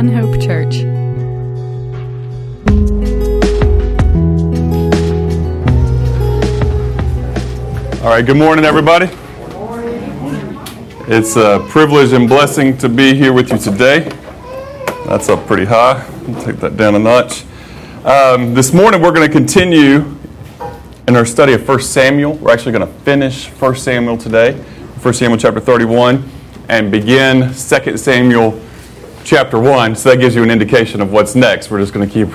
[0.00, 0.76] One Hope Church.
[8.00, 9.10] All right, good morning, everybody.
[11.06, 14.08] It's a privilege and blessing to be here with you today.
[15.04, 16.02] That's up pretty high.
[16.28, 17.44] I'll take that down a notch.
[18.06, 20.16] Um, this morning, we're going to continue
[21.08, 22.38] in our study of 1 Samuel.
[22.38, 26.26] We're actually going to finish 1 Samuel today, 1 Samuel chapter 31,
[26.70, 28.58] and begin 2 Samuel
[29.24, 29.94] chapter 1.
[29.96, 31.70] So that gives you an indication of what's next.
[31.70, 32.28] We're just going to keep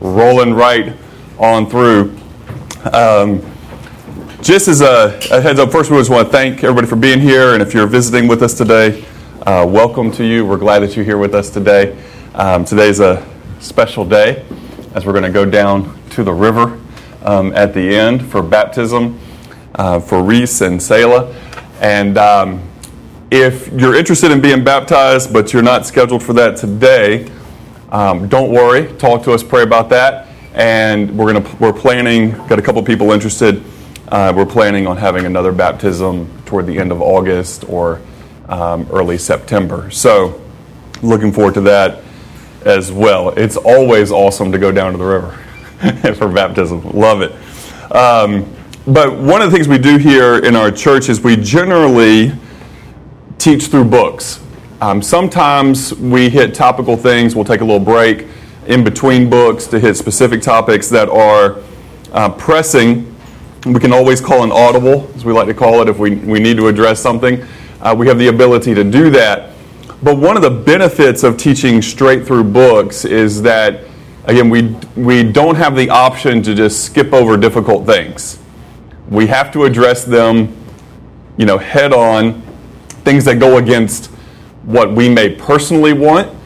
[0.00, 0.96] rolling right
[1.38, 2.16] on through.
[2.92, 3.42] Um,
[4.40, 7.20] just as a, a, heads up, first we just want to thank everybody for being
[7.20, 9.04] here, and if you're visiting with us today,
[9.46, 10.44] uh, welcome to you.
[10.44, 11.96] We're glad that you're here with us today.
[12.34, 13.24] Um, today's a
[13.60, 14.44] special day
[14.94, 16.80] as we're going to go down to the river
[17.22, 19.18] um, at the end for baptism
[19.76, 21.32] uh, for Reese and Selah.
[21.80, 22.68] And um,
[23.32, 27.32] if you're interested in being baptized, but you're not scheduled for that today,
[27.90, 28.92] um, don't worry.
[28.98, 30.28] Talk to us, pray about that.
[30.52, 32.32] And we're to we're planning.
[32.46, 33.64] Got a couple people interested.
[34.08, 38.02] Uh, we're planning on having another baptism toward the end of August or
[38.50, 39.90] um, early September.
[39.90, 40.38] So,
[41.02, 42.04] looking forward to that
[42.66, 43.30] as well.
[43.30, 46.82] It's always awesome to go down to the river for baptism.
[46.90, 47.32] Love it.
[47.96, 48.54] Um,
[48.86, 52.32] but one of the things we do here in our church is we generally
[53.42, 54.40] teach through books.
[54.80, 58.26] Um, sometimes we hit topical things, we'll take a little break
[58.66, 61.58] in between books to hit specific topics that are
[62.12, 63.12] uh, pressing
[63.66, 66.40] we can always call an audible, as we like to call it, if we, we
[66.40, 67.44] need to address something.
[67.80, 69.50] Uh, we have the ability to do that.
[70.02, 73.84] But one of the benefits of teaching straight through books is that,
[74.24, 78.40] again, we, we don't have the option to just skip over difficult things.
[79.08, 80.56] We have to address them,
[81.36, 82.42] you know, head on,
[83.04, 84.06] things that go against
[84.64, 86.36] what we may personally want,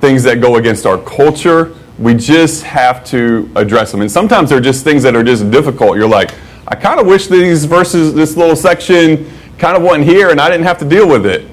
[0.00, 1.74] things that go against our culture.
[1.98, 4.00] We just have to address them.
[4.00, 5.96] And sometimes they're just things that are just difficult.
[5.96, 6.34] You're like,
[6.66, 10.48] I kind of wish these verses, this little section, kind of wasn't here and I
[10.48, 11.46] didn't have to deal with it.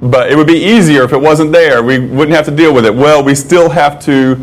[0.00, 1.82] But it would be easier if it wasn't there.
[1.82, 2.94] We wouldn't have to deal with it.
[2.94, 4.34] Well, we still have to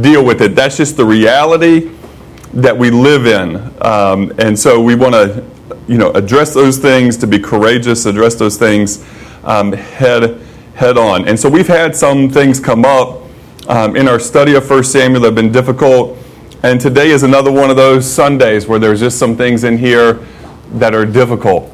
[0.00, 0.54] deal with it.
[0.54, 1.90] That's just the reality
[2.54, 3.56] that we live in.
[3.84, 5.44] Um, and so we want to,
[5.88, 9.04] you know, address those things, to be courageous, address those things
[9.44, 10.40] um, head,
[10.74, 11.28] head on.
[11.28, 13.22] And so we've had some things come up
[13.68, 16.18] um, in our study of 1 Samuel that have been difficult.
[16.62, 20.24] And today is another one of those Sundays where there's just some things in here
[20.74, 21.70] that are difficult.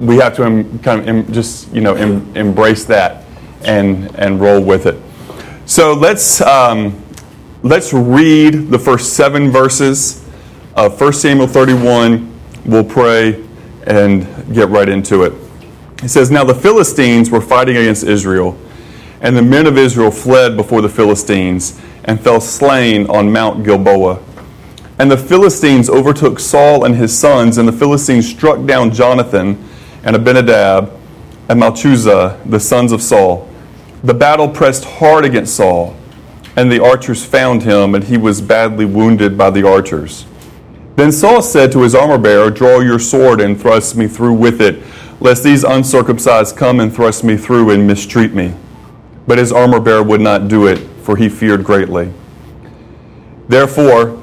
[0.00, 3.24] We have to em, kind of em, just you know em, embrace that
[3.62, 5.00] and and roll with it.
[5.66, 7.00] So let's um,
[7.62, 10.24] let's read the first seven verses
[10.74, 12.33] of 1 Samuel 31.
[12.64, 13.42] We'll pray
[13.86, 15.32] and get right into it.
[16.02, 18.56] It says, "Now the Philistines were fighting against Israel,
[19.20, 24.18] and the men of Israel fled before the Philistines." and fell slain on Mount Gilboa.
[24.98, 29.58] And the Philistines overtook Saul and his sons, and the Philistines struck down Jonathan
[30.04, 30.92] and Abinadab
[31.48, 33.48] and Malchi-shua, the sons of Saul.
[34.04, 35.96] The battle pressed hard against Saul,
[36.56, 40.26] and the archers found him, and he was badly wounded by the archers.
[40.96, 44.60] Then Saul said to his armor bearer, Draw your sword and thrust me through with
[44.60, 44.82] it,
[45.20, 48.54] lest these uncircumcised come and thrust me through and mistreat me.
[49.26, 52.10] But his armor bearer would not do it for he feared greatly.
[53.46, 54.20] Therefore,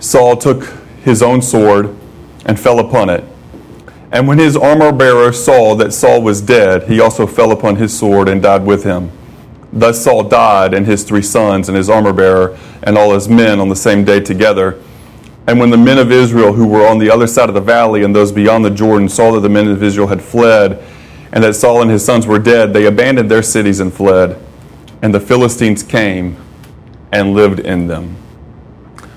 [0.00, 0.64] Saul took
[1.04, 1.96] his own sword
[2.44, 3.22] and fell upon it.
[4.10, 7.96] And when his armor bearer saw that Saul was dead, he also fell upon his
[7.96, 9.12] sword and died with him.
[9.72, 13.60] Thus Saul died, and his three sons, and his armor bearer, and all his men
[13.60, 14.82] on the same day together.
[15.50, 18.04] And when the men of Israel who were on the other side of the valley
[18.04, 20.80] and those beyond the Jordan saw that the men of Israel had fled,
[21.32, 24.40] and that Saul and his sons were dead, they abandoned their cities and fled
[25.02, 26.36] and the Philistines came
[27.10, 28.14] and lived in them.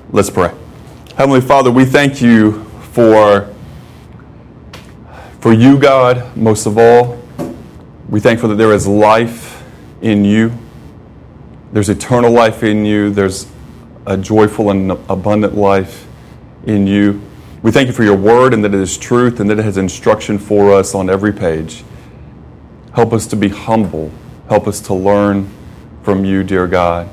[0.09, 0.51] Let's pray.
[1.17, 2.63] Heavenly Father, we thank you
[2.93, 3.53] for,
[5.39, 7.21] for you, God, most of all.
[8.09, 9.63] We thank you that there is life
[10.01, 10.51] in you.
[11.73, 13.11] There's eternal life in you.
[13.11, 13.47] There's
[14.07, 16.07] a joyful and abundant life
[16.65, 17.21] in you.
[17.61, 19.77] We thank you for your word and that it is truth and that it has
[19.77, 21.83] instruction for us on every page.
[22.93, 24.11] Help us to be humble.
[24.49, 25.49] Help us to learn
[26.03, 27.09] from you, dear God,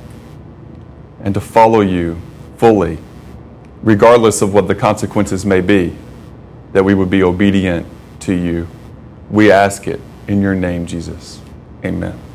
[1.23, 2.21] and to follow you
[2.57, 2.99] fully,
[3.83, 5.97] regardless of what the consequences may be,
[6.73, 7.87] that we would be obedient
[8.21, 8.67] to you.
[9.31, 11.41] We ask it in your name, Jesus.
[11.85, 12.30] Amen.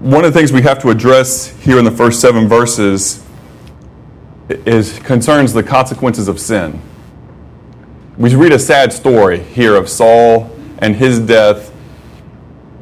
[0.00, 3.22] One of the things we have to address here in the first seven verses
[4.48, 6.80] is concerns the consequences of sin.
[8.16, 11.70] We read a sad story here of Saul and his death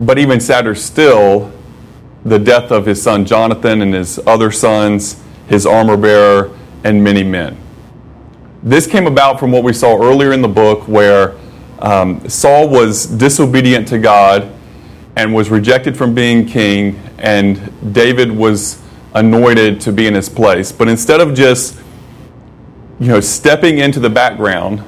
[0.00, 1.52] But even sadder still,
[2.24, 7.24] the death of his son Jonathan and his other sons, his armor bearer, and many
[7.24, 7.56] men.
[8.62, 11.36] This came about from what we saw earlier in the book, where
[11.80, 14.52] um, Saul was disobedient to God
[15.18, 18.80] and was rejected from being king, and David was
[19.14, 20.70] anointed to be in his place.
[20.70, 21.76] But instead of just
[23.00, 24.80] you know, stepping into the background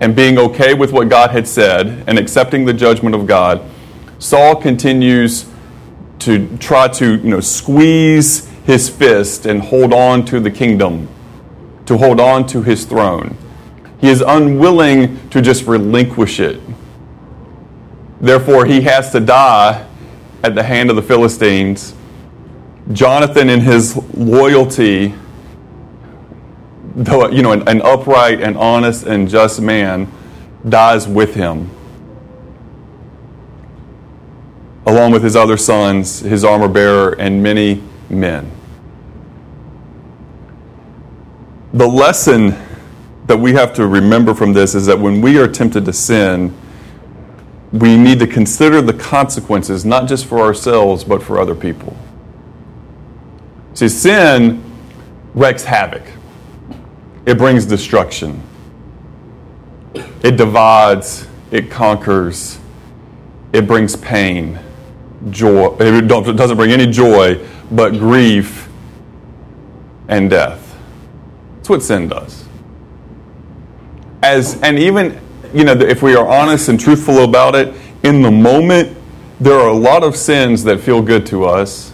[0.00, 3.62] and being okay with what God had said and accepting the judgment of God,
[4.18, 5.46] Saul continues
[6.18, 11.08] to try to you know, squeeze his fist and hold on to the kingdom,
[11.86, 13.36] to hold on to his throne.
[14.00, 16.60] He is unwilling to just relinquish it.
[18.20, 19.86] Therefore, he has to die
[20.42, 21.94] at the hand of the Philistines.
[22.92, 25.14] Jonathan, in his loyalty,
[26.94, 30.10] though you know an, an upright and honest and just man,
[30.68, 31.70] dies with him
[34.86, 38.50] along with his other sons, his armor bearer, and many men.
[41.72, 42.54] The lesson
[43.26, 46.56] that we have to remember from this is that when we are tempted to sin,
[47.72, 51.96] we need to consider the consequences, not just for ourselves, but for other people.
[53.74, 54.62] See, sin
[55.34, 56.02] wreaks havoc,
[57.26, 58.42] it brings destruction,
[60.22, 62.58] it divides, it conquers,
[63.52, 64.58] it brings pain
[65.30, 65.76] joy.
[65.80, 68.68] It doesn't bring any joy, but grief
[70.08, 70.78] and death.
[71.56, 72.44] That's what sin does.
[74.22, 75.20] As and even
[75.54, 78.96] you know, if we are honest and truthful about it, in the moment,
[79.40, 81.92] there are a lot of sins that feel good to us.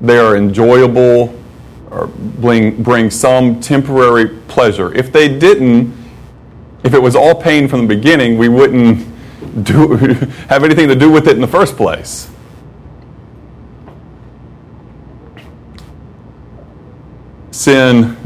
[0.00, 1.34] They are enjoyable
[1.90, 4.94] or bring, bring some temporary pleasure.
[4.94, 5.92] If they didn't,
[6.84, 9.06] if it was all pain from the beginning, we wouldn't
[9.64, 9.96] do,
[10.48, 12.30] have anything to do with it in the first place.
[17.50, 18.16] Sin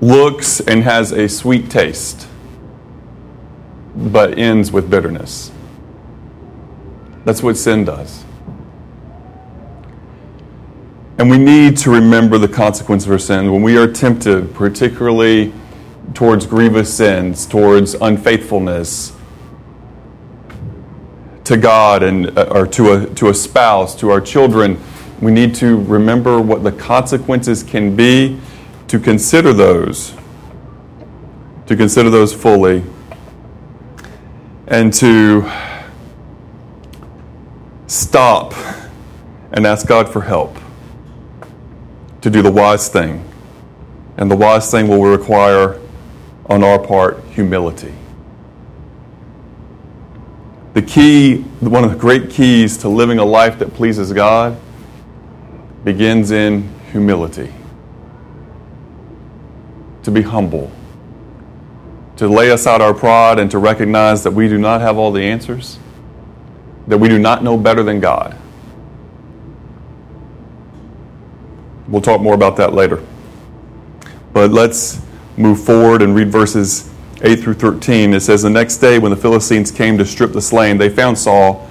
[0.00, 2.26] looks and has a sweet taste,
[3.94, 5.50] but ends with bitterness.
[7.24, 8.24] That's what sin does.
[11.18, 15.52] And we need to remember the consequence of our sin when we are tempted, particularly
[16.14, 19.14] towards grievous sins, towards unfaithfulness
[21.44, 24.80] to God and uh, or to a to a spouse, to our children,
[25.20, 28.38] we need to remember what the consequences can be,
[28.90, 30.12] to consider those,
[31.66, 32.82] to consider those fully,
[34.66, 35.48] and to
[37.86, 38.52] stop
[39.52, 40.58] and ask God for help
[42.20, 43.24] to do the wise thing.
[44.16, 45.80] And the wise thing will require
[46.46, 47.94] on our part humility.
[50.74, 54.58] The key, one of the great keys to living a life that pleases God
[55.84, 57.54] begins in humility.
[60.04, 60.70] To be humble,
[62.16, 65.22] to lay aside our pride and to recognize that we do not have all the
[65.22, 65.78] answers,
[66.86, 68.36] that we do not know better than God.
[71.86, 73.04] We'll talk more about that later.
[74.32, 75.02] But let's
[75.36, 76.90] move forward and read verses
[77.22, 78.14] 8 through 13.
[78.14, 81.18] It says, The next day, when the Philistines came to strip the slain, they found
[81.18, 81.68] Saul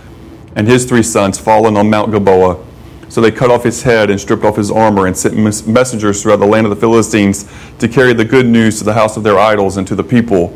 [0.56, 2.66] and his three sons fallen on Mount Gilboa.
[3.10, 5.36] So they cut off his head and stripped off his armor and sent
[5.68, 9.18] messengers throughout the land of the Philistines to carry the good news to the house
[9.18, 10.56] of their idols and to the people.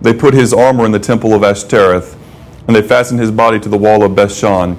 [0.00, 2.16] They put his armor in the temple of Ashtoreth,
[2.68, 4.76] and they fastened his body to the wall of Bethshan.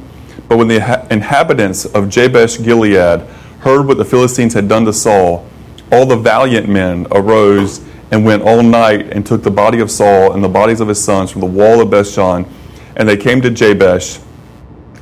[0.47, 3.21] But when the inhabitants of Jabesh Gilead
[3.59, 5.45] heard what the Philistines had done to Saul,
[5.91, 10.31] all the valiant men arose and went all night and took the body of Saul
[10.31, 12.47] and the bodies of his sons from the wall of Bethshan,
[12.95, 14.19] and they came to Jabesh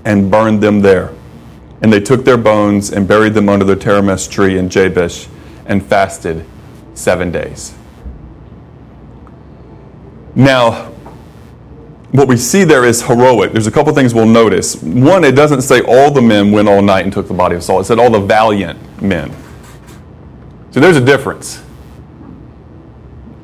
[0.03, 1.13] and burned them there.
[1.81, 5.27] And they took their bones and buried them under the terebinth tree in Jabesh
[5.65, 6.45] and fasted
[6.95, 7.75] seven days.
[10.35, 10.91] Now,
[12.11, 13.51] what we see there is heroic.
[13.51, 14.81] There's a couple things we'll notice.
[14.81, 17.63] One, it doesn't say all the men went all night and took the body of
[17.63, 17.81] Saul.
[17.81, 19.31] It said all the valiant men.
[20.71, 21.61] So there's a difference.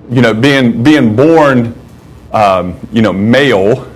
[0.10, 1.74] You know, being being born,
[2.32, 3.92] um, you know, male,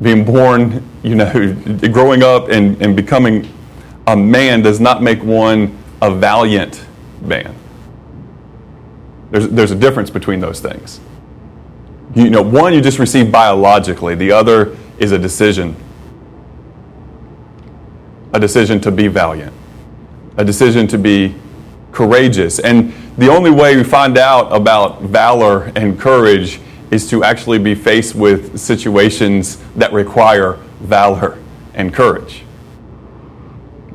[0.00, 1.54] being born, you know,
[1.92, 3.52] growing up and, and becoming
[4.06, 6.84] a man does not make one a valiant
[7.20, 7.54] man.
[9.30, 11.00] There's, there's a difference between those things.
[12.14, 15.76] You know, one you just receive biologically, the other is a decision.
[18.32, 19.52] A decision to be valiant,
[20.38, 21.34] a decision to be
[21.92, 22.58] courageous.
[22.58, 27.74] And the only way we find out about valor and courage is to actually be
[27.74, 31.42] faced with situations that require valor
[31.74, 32.44] and courage.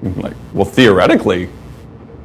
[0.01, 1.49] Like, well, theoretically,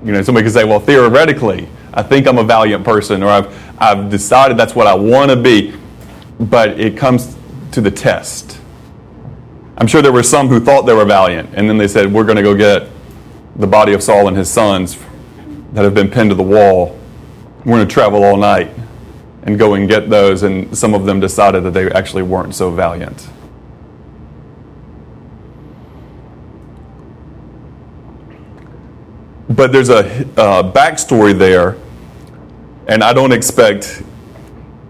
[0.05, 3.81] you know, somebody could say, well, theoretically, I think I'm a valiant person, or I've,
[3.81, 5.75] I've decided that's what I want to be,
[6.39, 7.37] but it comes
[7.73, 8.59] to the test.
[9.77, 12.25] I'm sure there were some who thought they were valiant, and then they said, we're
[12.25, 12.89] going to go get
[13.57, 14.99] the body of Saul and his sons
[15.73, 16.99] that have been pinned to the wall.
[17.65, 18.71] We're going to travel all night
[19.43, 22.71] and go and get those, and some of them decided that they actually weren't so
[22.71, 23.29] valiant.
[29.55, 30.01] But there's a
[30.37, 31.77] uh, backstory there,
[32.89, 34.03] and I don't expect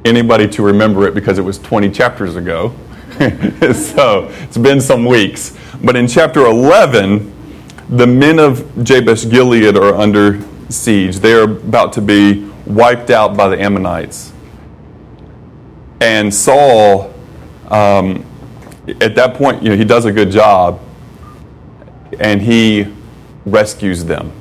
[0.06, 2.74] anybody to remember it because it was 20 chapters ago.
[3.74, 5.56] so it's been some weeks.
[5.82, 7.30] But in chapter 11,
[7.90, 10.40] the men of Jabesh Gilead are under
[10.70, 11.18] siege.
[11.18, 14.32] They are about to be wiped out by the Ammonites.
[16.00, 17.12] And Saul,
[17.68, 18.24] um,
[19.00, 20.80] at that point, you know, he does a good job
[22.18, 22.86] and he
[23.44, 24.32] rescues them.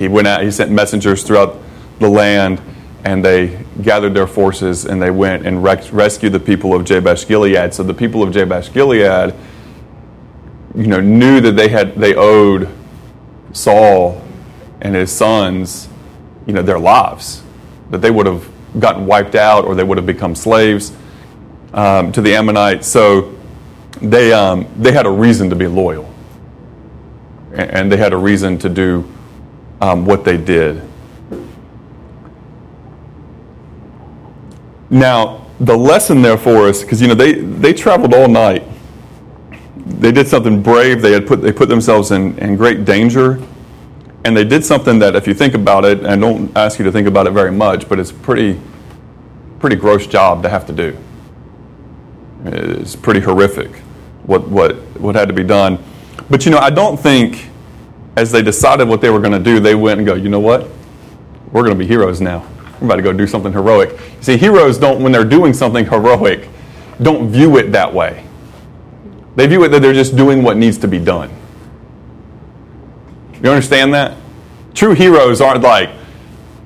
[0.00, 1.58] He went out, he sent messengers throughout
[1.98, 2.60] the land
[3.04, 7.28] and they gathered their forces and they went and rec- rescued the people of Jabesh
[7.28, 7.74] Gilead.
[7.74, 9.34] So the people of Jabesh Gilead,
[10.74, 12.70] you know, knew that they had they owed
[13.52, 14.22] Saul
[14.80, 15.90] and his sons,
[16.46, 17.42] you know, their lives,
[17.90, 20.92] that they would have gotten wiped out or they would have become slaves
[21.74, 22.88] um, to the Ammonites.
[22.88, 23.36] So
[24.00, 26.10] they um, they had a reason to be loyal,
[27.52, 29.06] and they had a reason to do
[29.80, 30.82] um, what they did.
[34.90, 38.64] Now, the lesson there for us, because you know they, they traveled all night.
[39.76, 41.02] They did something brave.
[41.02, 43.40] They had put they put themselves in, in great danger.
[44.24, 46.92] And they did something that if you think about it, and don't ask you to
[46.92, 48.60] think about it very much, but it's pretty
[49.58, 50.96] pretty gross job to have to do.
[52.44, 53.70] It's pretty horrific
[54.24, 55.78] what what what had to be done.
[56.28, 57.49] But you know, I don't think
[58.16, 60.40] as they decided what they were going to do, they went and go, you know
[60.40, 60.68] what?
[61.52, 62.46] We're going to be heroes now.
[62.80, 63.90] We're about to go do something heroic.
[63.90, 66.48] You See, heroes don't, when they're doing something heroic,
[67.02, 68.24] don't view it that way.
[69.36, 71.30] They view it that they're just doing what needs to be done.
[73.42, 74.16] You understand that?
[74.74, 75.90] True heroes aren't like,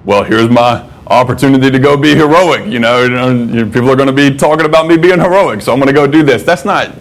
[0.05, 2.67] well, here's my opportunity to go be heroic.
[2.67, 5.89] You know, people are going to be talking about me being heroic, so I'm going
[5.89, 6.43] to go do this.
[6.43, 6.95] That's not,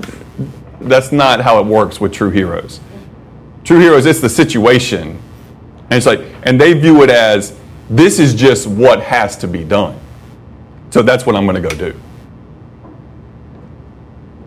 [0.81, 2.79] that's not how it works with true heroes.
[3.63, 5.21] True heroes, it's the situation.
[5.83, 7.57] And it's like, and they view it as
[7.89, 9.99] this is just what has to be done.
[10.89, 11.99] So that's what I'm going to go do.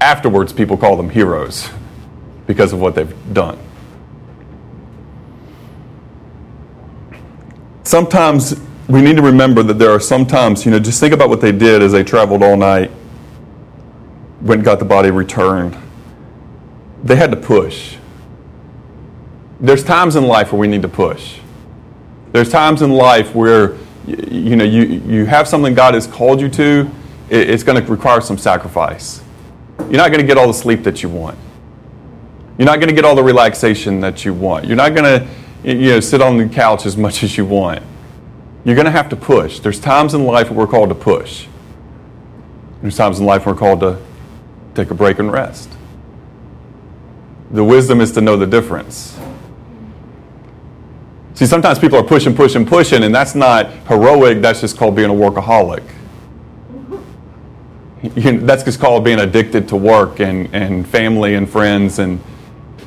[0.01, 1.69] Afterwards, people call them heroes
[2.47, 3.59] because of what they've done.
[7.85, 11.41] Sometimes we need to remember that there are sometimes, you know, just think about what
[11.41, 12.91] they did as they traveled all night,
[14.41, 15.77] went and got the body returned.
[17.03, 17.97] They had to push.
[19.61, 21.39] There's times in life where we need to push.
[22.33, 26.49] There's times in life where you know you, you have something God has called you
[26.51, 26.91] to,
[27.31, 29.23] it's going to require some sacrifice.
[29.79, 31.39] You're not going to get all the sleep that you want.
[32.59, 34.67] You're not going to get all the relaxation that you want.
[34.67, 35.29] You're not going to
[35.65, 37.83] you know sit on the couch as much as you want.
[38.65, 39.61] You're going to have to push.
[39.61, 41.47] There's times in life where we're called to push.
[42.83, 43.99] There's times in life where we're called to
[44.75, 45.71] take a break and rest.
[47.51, 49.19] The wisdom is to know the difference.
[51.37, 55.11] See, sometimes people are pushing, pushing, pushing, and that's not heroic, that's just called being
[55.11, 55.87] a workaholic.
[58.15, 62.21] You, that's just called being addicted to work and, and family and friends, and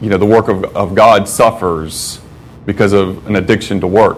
[0.01, 2.21] you know, the work of, of God suffers
[2.65, 4.17] because of an addiction to work.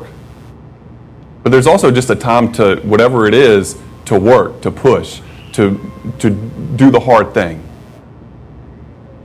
[1.44, 5.20] But there's also just a time to, whatever it is, to work, to push,
[5.54, 7.62] to, to do the hard thing.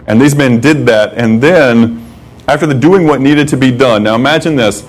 [0.09, 2.05] And these men did that, and then
[2.49, 4.85] after the doing what needed to be done, now imagine this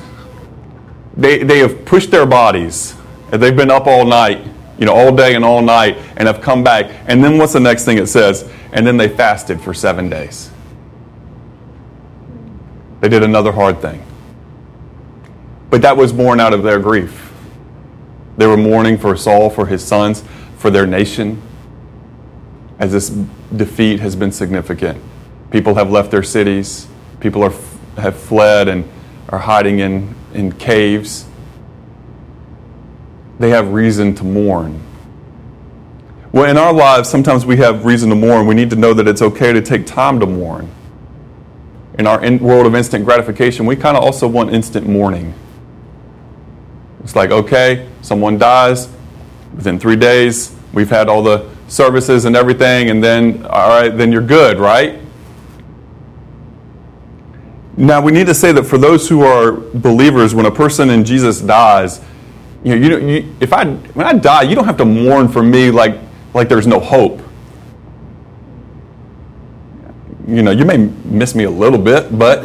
[1.18, 2.96] they, they have pushed their bodies.
[3.32, 4.46] They've been up all night,
[4.78, 6.92] you know, all day and all night, and have come back.
[7.08, 8.50] And then what's the next thing it says?
[8.72, 10.52] And then they fasted for seven days.
[13.02, 14.04] They did another hard thing.
[15.70, 17.34] But that was born out of their grief.
[18.38, 20.24] They were mourning for Saul, for his sons,
[20.58, 21.42] for their nation,
[22.80, 23.10] as this
[23.56, 25.02] defeat has been significant.
[25.50, 26.88] People have left their cities,
[27.20, 27.54] people are,
[27.98, 28.88] have fled and
[29.30, 31.26] are hiding in in caves,
[33.40, 34.82] they have reason to mourn.
[36.32, 38.48] Well, in our lives, sometimes we have reason to mourn.
[38.48, 40.70] We need to know that it's okay to take time to mourn.
[41.98, 45.34] In our in world of instant gratification, we kind of also want instant mourning.
[47.04, 48.90] It's like, okay, someone dies,
[49.56, 54.12] within three days, we've had all the services and everything, and then, all right, then
[54.12, 55.00] you're good, right?
[57.78, 61.06] Now, we need to say that for those who are believers, when a person in
[61.06, 62.02] Jesus dies,
[62.64, 65.44] you know, you, you, if I, when I die, you don't have to mourn for
[65.44, 66.00] me like,
[66.34, 67.22] like there's no hope.
[70.28, 72.42] You know, you may miss me a little bit, but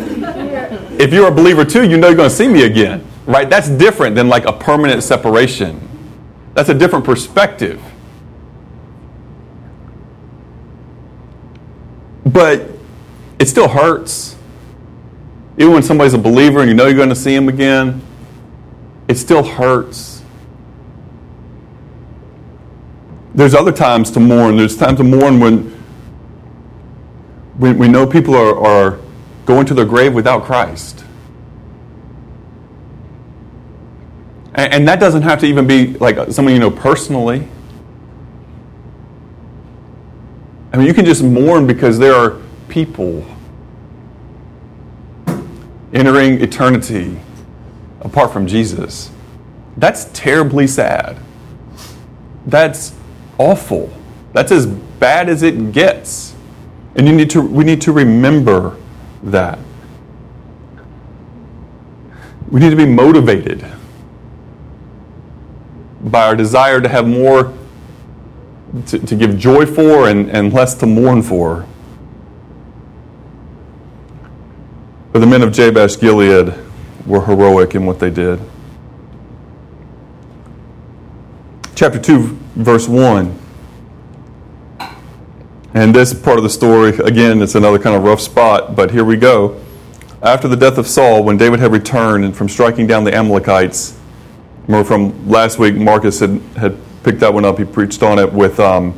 [1.01, 3.49] if you're a believer too, you know you're going to see me again, right?
[3.49, 5.81] That's different than like a permanent separation.
[6.53, 7.83] That's a different perspective.
[12.27, 12.69] But
[13.39, 14.37] it still hurts.
[15.59, 18.01] Even when somebody's a believer and you know you're going to see him again,
[19.09, 20.23] it still hurts.
[23.35, 24.57] There's other times to mourn.
[24.57, 25.71] There's times to mourn when,
[27.59, 29.01] when we know people are, are
[29.45, 31.05] going to their grave without Christ.
[34.55, 37.49] And, and that doesn't have to even be like someone you know personally.
[40.73, 43.27] I mean, you can just mourn because there are people
[45.93, 47.21] entering eternity
[48.01, 49.11] apart from Jesus.
[49.77, 51.19] That's terribly sad.
[52.47, 52.95] That's
[53.39, 53.93] awful.
[54.33, 56.35] That's as bad as it gets.
[56.95, 58.77] And you need to, we need to remember
[59.23, 59.59] that.
[62.51, 63.65] We need to be motivated
[66.03, 67.55] by our desire to have more
[68.87, 71.67] to, to give joy for and, and less to mourn for.
[75.13, 76.55] But the men of Jabesh Gilead
[77.07, 78.41] were heroic in what they did.
[81.75, 83.39] Chapter 2, verse 1.
[85.75, 89.05] And this part of the story, again, it's another kind of rough spot, but here
[89.05, 89.61] we go.
[90.23, 93.99] After the death of Saul, when David had returned from striking down the Amalekites,
[94.67, 97.59] remember from last week, Marcus had, had picked that one up.
[97.59, 98.95] He preached on it with um,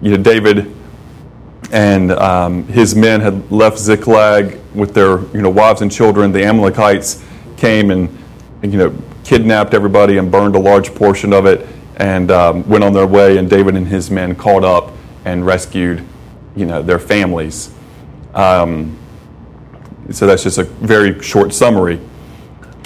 [0.00, 0.72] you know, David
[1.70, 6.32] and um, his men had left Ziklag with their you know, wives and children.
[6.32, 7.24] The Amalekites
[7.56, 8.08] came and
[8.62, 12.92] you know, kidnapped everybody and burned a large portion of it and um, went on
[12.92, 13.38] their way.
[13.38, 14.92] And David and his men caught up
[15.24, 16.04] and rescued
[16.56, 17.72] you know, their families.
[18.34, 18.98] Um,
[20.10, 22.00] so that's just a very short summary.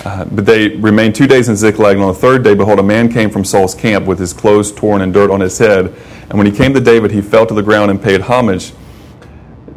[0.05, 2.83] Uh, but they remained two days in Ziklag, and on the third day, behold, a
[2.83, 5.95] man came from Saul's camp with his clothes torn and dirt on his head.
[6.29, 8.73] And when he came to David, he fell to the ground and paid homage.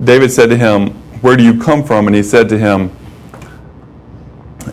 [0.04, 0.90] David said to him,
[1.22, 2.08] Where do you come from?
[2.08, 2.92] And he said to him,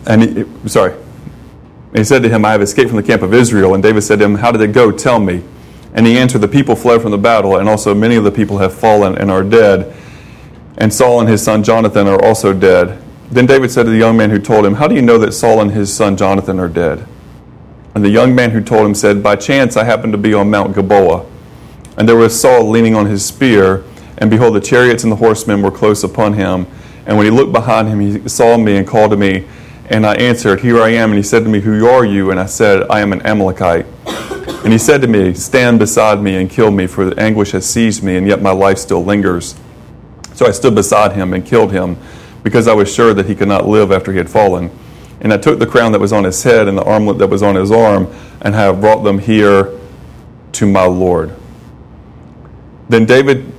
[0.05, 3.33] and he, sorry, and he said to him, I have escaped from the camp of
[3.33, 3.73] Israel.
[3.73, 4.91] And David said to him, How did it go?
[4.91, 5.43] Tell me.
[5.93, 8.57] And he answered, The people fled from the battle, and also many of the people
[8.59, 9.95] have fallen and are dead.
[10.77, 13.01] And Saul and his son Jonathan are also dead.
[13.29, 15.33] Then David said to the young man who told him, How do you know that
[15.33, 17.05] Saul and his son Jonathan are dead?
[17.93, 20.49] And the young man who told him said, By chance I happened to be on
[20.49, 21.25] Mount Gilboa.
[21.97, 23.83] And there was Saul leaning on his spear,
[24.17, 26.67] and behold, the chariots and the horsemen were close upon him.
[27.05, 29.47] And when he looked behind him, he saw me and called to me.
[29.89, 31.09] And I answered, Here I am.
[31.09, 32.31] And he said to me, Who are you?
[32.31, 33.85] And I said, I am an Amalekite.
[34.63, 37.69] And he said to me, Stand beside me and kill me, for the anguish has
[37.69, 39.55] seized me, and yet my life still lingers.
[40.33, 41.97] So I stood beside him and killed him
[42.47, 44.71] because I was sure that he could not live after he had fallen.
[45.19, 47.43] And I took the crown that was on his head and the armlet that was
[47.43, 48.07] on his arm,
[48.41, 49.77] and have brought them here
[50.53, 51.35] to my Lord.
[52.87, 53.51] Then David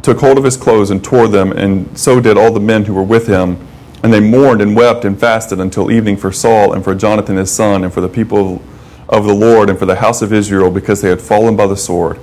[0.00, 2.94] took hold of his clothes and tore them, and so did all the men who
[2.94, 3.58] were with him.
[4.04, 7.50] And they mourned and wept and fasted until evening for Saul and for Jonathan his
[7.50, 8.62] son, and for the people
[9.08, 11.76] of the Lord and for the house of Israel, because they had fallen by the
[11.76, 12.20] sword.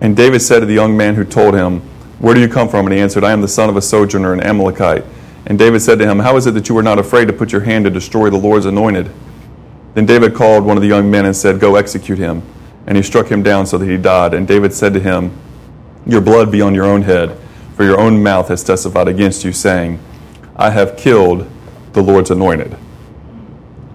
[0.00, 1.80] And David said to the young man who told him,
[2.20, 2.86] Where do you come from?
[2.86, 5.04] And he answered, I am the son of a sojourner, an Amalekite.
[5.48, 7.52] And David said to him, How is it that you are not afraid to put
[7.52, 9.10] your hand to destroy the Lord's anointed?
[9.94, 12.42] Then David called one of the young men and said, Go execute him.
[12.86, 14.34] And he struck him down so that he died.
[14.34, 15.36] And David said to him,
[16.06, 17.36] Your blood be on your own head,
[17.74, 19.98] for your own mouth has testified against you, saying,
[20.54, 21.50] I have killed
[21.92, 22.76] the Lord's anointed.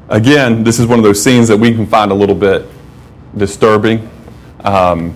[0.09, 2.65] Again, this is one of those scenes that we can find a little bit
[3.37, 4.09] disturbing.
[4.61, 5.13] Um,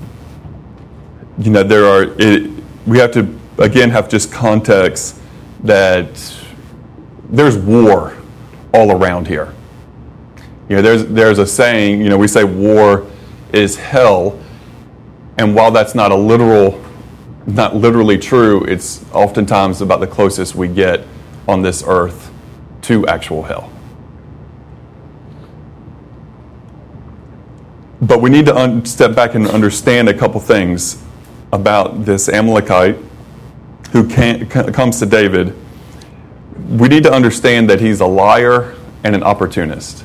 [1.39, 2.51] you know, there are, it,
[2.85, 5.19] we have to, again, have just context
[5.63, 6.09] that
[7.29, 8.17] there's war
[8.73, 9.53] all around here.
[10.69, 13.09] You know, there's, there's a saying, you know, we say war
[13.53, 14.39] is hell.
[15.37, 16.83] And while that's not a literal,
[17.45, 21.05] not literally true, it's oftentimes about the closest we get
[21.47, 22.31] on this earth
[22.83, 23.71] to actual hell.
[28.01, 31.03] But we need to un- step back and understand a couple things
[31.51, 32.97] about this Amalekite
[33.91, 35.55] who can, comes to David,
[36.69, 40.03] we need to understand that he's a liar and an opportunist.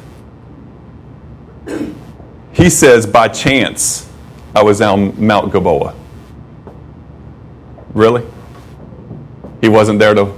[2.52, 4.08] He says, by chance,
[4.54, 5.94] I was on Mount Gilboa.
[7.94, 8.26] Really?
[9.60, 10.32] He wasn't there to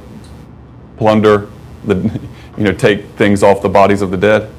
[0.96, 1.48] plunder,
[1.84, 1.96] the,
[2.56, 4.50] you know, take things off the bodies of the dead.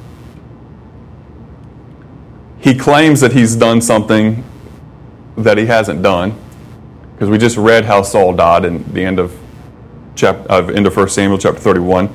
[2.60, 4.44] He claims that he's done something
[5.38, 6.38] that he hasn't done,
[7.16, 9.38] because we just read how Saul died in the end of
[10.16, 12.14] chapter of end of 1 Samuel chapter 31.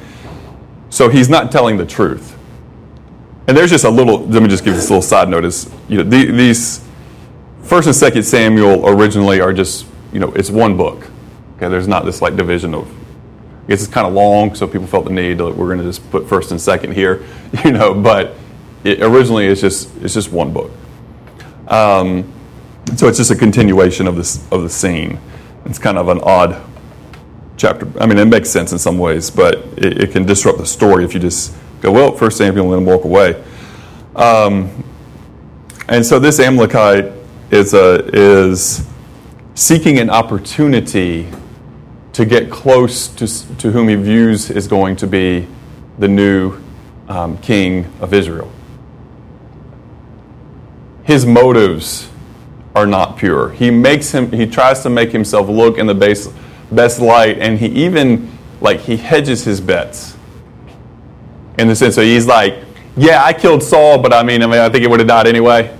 [0.91, 2.37] So he's not telling the truth.
[3.47, 4.27] And there's just a little.
[4.27, 6.85] Let me just give this little side note: is you know the, these
[7.63, 11.11] First and Second Samuel originally are just you know it's one book.
[11.57, 12.89] Okay, there's not this like division of.
[12.89, 15.85] I guess it's kind of long, so people felt the need that we're going to
[15.85, 17.25] just put first and second here,
[17.65, 17.95] you know.
[17.95, 18.35] But
[18.85, 20.71] it, originally, it's just it's just one book.
[21.69, 22.33] Um,
[22.97, 25.19] so it's just a continuation of this of the scene.
[25.65, 26.61] It's kind of an odd
[27.57, 27.87] chapter.
[28.01, 31.05] I mean, it makes sense in some ways, but it, it can disrupt the story
[31.05, 33.43] if you just go, well, First Samuel, and then walk away.
[34.17, 34.85] Um,
[35.89, 37.13] and so this Amalekite
[37.51, 38.87] is a, is
[39.55, 41.29] seeking an opportunity
[42.13, 43.27] to get close to,
[43.59, 45.47] to whom he views is going to be
[45.99, 46.61] the new
[47.09, 48.51] um, king of Israel.
[51.05, 52.10] His motives
[52.75, 53.51] are not pure.
[53.51, 56.29] He makes him he tries to make himself look in the base,
[56.71, 58.31] best light and he even
[58.61, 60.17] like he hedges his bets.
[61.59, 62.59] In the sense so he's like,
[62.97, 65.27] yeah, I killed Saul, but I mean, I mean I think he would have died
[65.27, 65.77] anyway.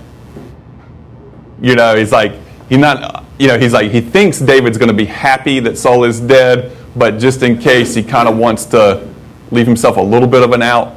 [1.61, 2.33] You know, he's like
[2.67, 6.03] he's not you know, he's like he thinks David's going to be happy that Saul
[6.03, 9.07] is dead, but just in case he kind of wants to
[9.51, 10.95] leave himself a little bit of an out.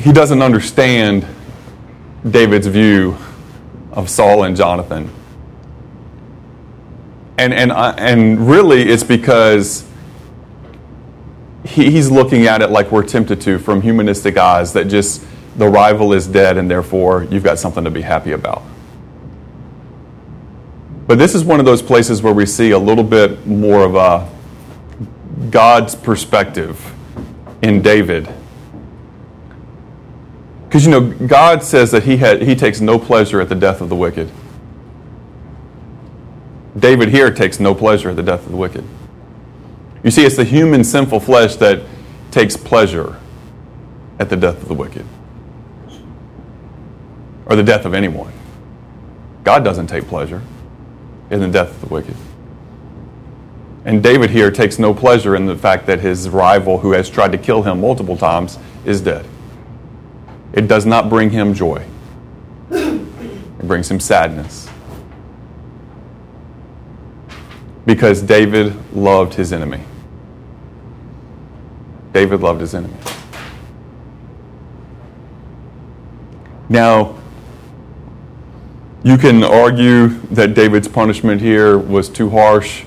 [0.00, 1.26] He doesn't understand
[2.28, 3.18] David's view
[3.92, 5.10] of Saul and Jonathan.
[7.36, 9.86] And, and, uh, and really, it's because
[11.64, 15.22] he, he's looking at it like we're tempted to from humanistic eyes that just
[15.56, 18.62] the rival is dead and therefore you've got something to be happy about.
[21.06, 23.96] But this is one of those places where we see a little bit more of
[23.96, 24.30] a
[25.50, 26.94] God's perspective
[27.60, 28.32] in David
[30.70, 33.80] because you know, God says that he, had, he takes no pleasure at the death
[33.80, 34.30] of the wicked.
[36.78, 38.84] David here takes no pleasure at the death of the wicked.
[40.04, 41.82] You see, it's the human sinful flesh that
[42.30, 43.18] takes pleasure
[44.20, 45.04] at the death of the wicked
[47.46, 48.32] or the death of anyone.
[49.42, 50.40] God doesn't take pleasure
[51.30, 52.14] in the death of the wicked.
[53.84, 57.32] And David here takes no pleasure in the fact that his rival, who has tried
[57.32, 59.26] to kill him multiple times, is dead.
[60.52, 61.84] It does not bring him joy,
[62.70, 64.68] it brings him sadness.
[67.86, 69.82] Because David loved his enemy.
[72.12, 72.96] David loved his enemy.
[76.68, 77.16] Now,
[79.02, 82.84] you can argue that David's punishment here was too harsh.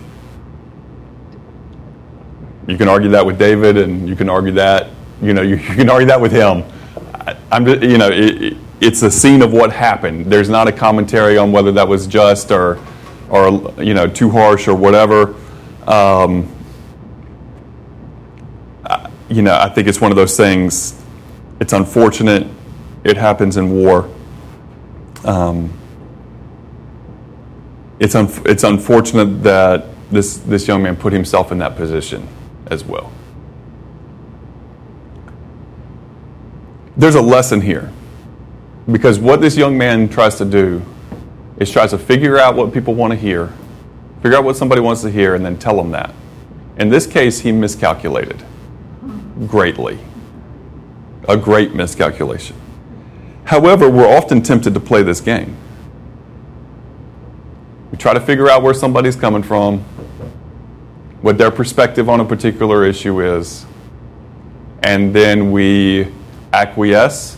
[2.68, 4.90] You can argue that with David, and you can argue that,
[5.22, 6.64] you know, you, you can argue that with him.
[7.54, 10.26] I'm just, you know, it, it's a scene of what happened.
[10.26, 12.80] There's not a commentary on whether that was just or,
[13.30, 15.36] or you know, too harsh or whatever.
[15.86, 16.52] Um,
[19.30, 21.00] you know, I think it's one of those things.
[21.60, 22.48] It's unfortunate.
[23.04, 24.10] It happens in war.
[25.24, 25.72] Um,
[28.00, 32.28] it's un- it's unfortunate that this this young man put himself in that position
[32.68, 33.12] as well.
[36.98, 37.92] There's a lesson here.
[38.92, 40.84] Because what this young man tries to do
[41.58, 43.52] is tries to figure out what people want to hear,
[44.22, 46.14] figure out what somebody wants to hear, and then tell them that.
[46.78, 48.44] In this case, he miscalculated
[49.48, 50.00] greatly.
[51.30, 52.56] A great miscalculation.
[53.46, 55.56] However, we're often tempted to play this game.
[57.92, 59.80] We try to figure out where somebody's coming from,
[61.22, 63.66] what their perspective on a particular issue is,
[64.82, 66.12] and then we
[66.54, 67.38] acquiesce.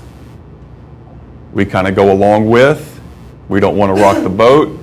[1.54, 3.02] We kind of go along with.
[3.48, 4.80] We don't want to rock the boat.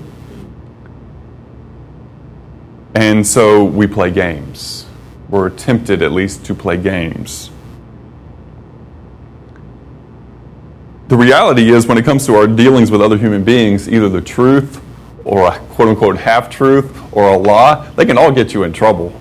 [2.95, 4.87] And so we play games.
[5.29, 7.51] We're tempted, at least, to play games.
[11.09, 14.21] The reality is, when it comes to our dealings with other human beings, either the
[14.21, 14.81] truth
[15.25, 18.73] or a quote unquote half truth or a lie, they can all get you in
[18.73, 19.13] trouble.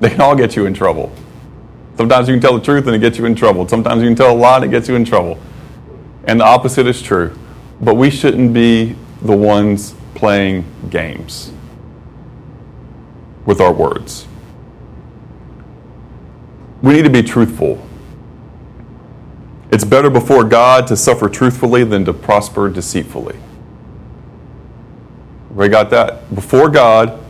[0.00, 1.12] They can all get you in trouble.
[1.98, 3.68] Sometimes you can tell the truth and it gets you in trouble.
[3.68, 5.38] Sometimes you can tell a lie and it gets you in trouble.
[6.24, 7.36] And the opposite is true.
[7.80, 11.52] But we shouldn't be the ones playing games
[13.46, 14.28] with our words.
[16.82, 17.84] We need to be truthful
[19.70, 23.38] It's better before God to suffer truthfully than to prosper deceitfully.
[25.50, 26.34] We got that?
[26.34, 27.20] Before God,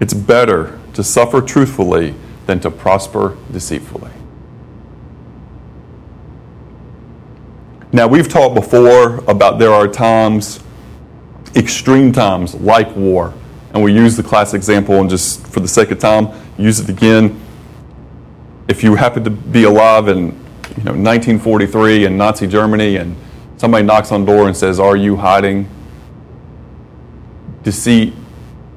[0.00, 2.14] it's better to suffer truthfully
[2.48, 4.10] than to prosper deceitfully.
[7.92, 10.60] Now, we've talked before about there are times,
[11.54, 13.34] extreme times, like war.
[13.74, 16.88] And we use the class example, and just for the sake of time, use it
[16.88, 17.38] again.
[18.66, 20.28] If you happen to be alive in
[20.78, 23.14] you know, 1943 in Nazi Germany and
[23.58, 25.68] somebody knocks on door and says, Are you hiding
[27.62, 28.14] deceit?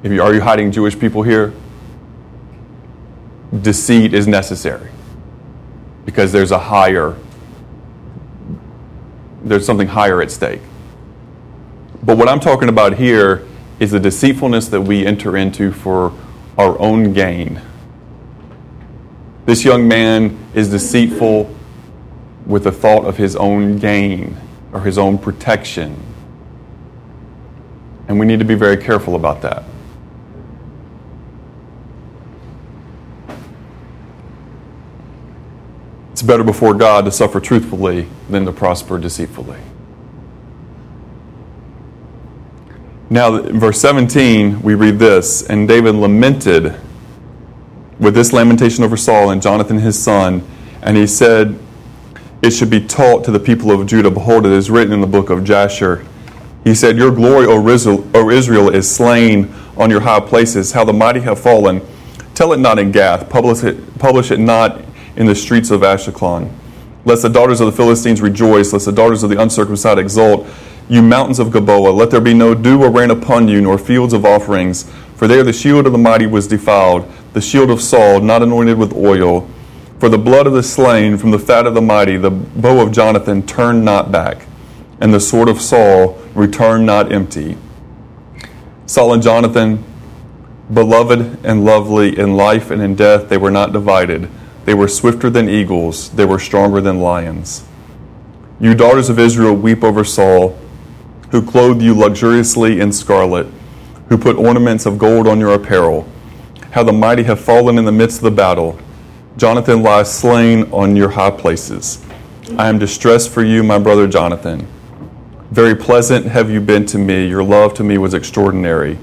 [0.04, 1.54] Are you hiding Jewish people here?
[3.60, 4.90] Deceit is necessary
[6.06, 7.16] because there's a higher,
[9.42, 10.62] there's something higher at stake.
[12.02, 13.46] But what I'm talking about here
[13.78, 16.12] is the deceitfulness that we enter into for
[16.56, 17.60] our own gain.
[19.44, 21.54] This young man is deceitful
[22.46, 24.36] with the thought of his own gain
[24.72, 26.00] or his own protection.
[28.08, 29.64] And we need to be very careful about that.
[36.12, 39.58] It's better before God to suffer truthfully than to prosper deceitfully.
[43.10, 46.80] Now, in verse 17, we read this And David lamented
[47.98, 50.46] with this lamentation over Saul and Jonathan his son,
[50.82, 51.58] and he said,
[52.42, 54.10] it should be taught to the people of Judah.
[54.10, 56.04] Behold, it is written in the book of Jasher.
[56.64, 60.72] He said, Your glory, O Israel, is slain on your high places.
[60.72, 61.80] How the mighty have fallen.
[62.34, 63.30] Tell it not in Gath.
[63.30, 64.80] Publish it, publish it not
[65.16, 66.50] in the streets of Ashkelon.
[67.04, 70.46] Lest the daughters of the Philistines rejoice, lest the daughters of the uncircumcised exult.
[70.88, 74.12] You mountains of Gilboa, let there be no dew or rain upon you, nor fields
[74.12, 74.90] of offerings.
[75.16, 78.78] For there the shield of the mighty was defiled, the shield of Saul, not anointed
[78.78, 79.48] with oil.
[79.98, 82.92] For the blood of the slain from the fat of the mighty, the bow of
[82.92, 84.46] Jonathan turned not back,
[85.00, 87.56] and the sword of Saul returned not empty.
[88.86, 89.84] Saul and Jonathan,
[90.72, 94.28] beloved and lovely in life and in death, they were not divided.
[94.64, 97.64] They were swifter than eagles, they were stronger than lions.
[98.60, 100.56] You daughters of Israel, weep over Saul,
[101.30, 103.46] who clothed you luxuriously in scarlet,
[104.08, 106.06] who put ornaments of gold on your apparel.
[106.70, 108.78] How the mighty have fallen in the midst of the battle.
[109.36, 112.04] Jonathan lies slain on your high places.
[112.58, 114.68] I am distressed for you, my brother Jonathan.
[115.50, 117.26] Very pleasant have you been to me.
[117.26, 118.98] Your love to me was extraordinary,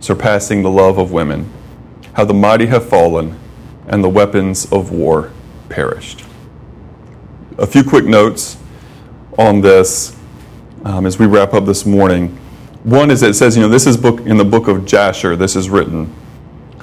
[0.00, 1.50] surpassing the love of women.
[2.14, 3.38] How the mighty have fallen,
[3.88, 5.32] and the weapons of war
[5.68, 6.24] perished.
[7.58, 8.56] A few quick notes
[9.38, 10.16] on this
[10.84, 12.28] um, as we wrap up this morning.
[12.84, 15.36] One is that it says, you know, this is book in the book of Jasher.
[15.36, 16.14] This is written.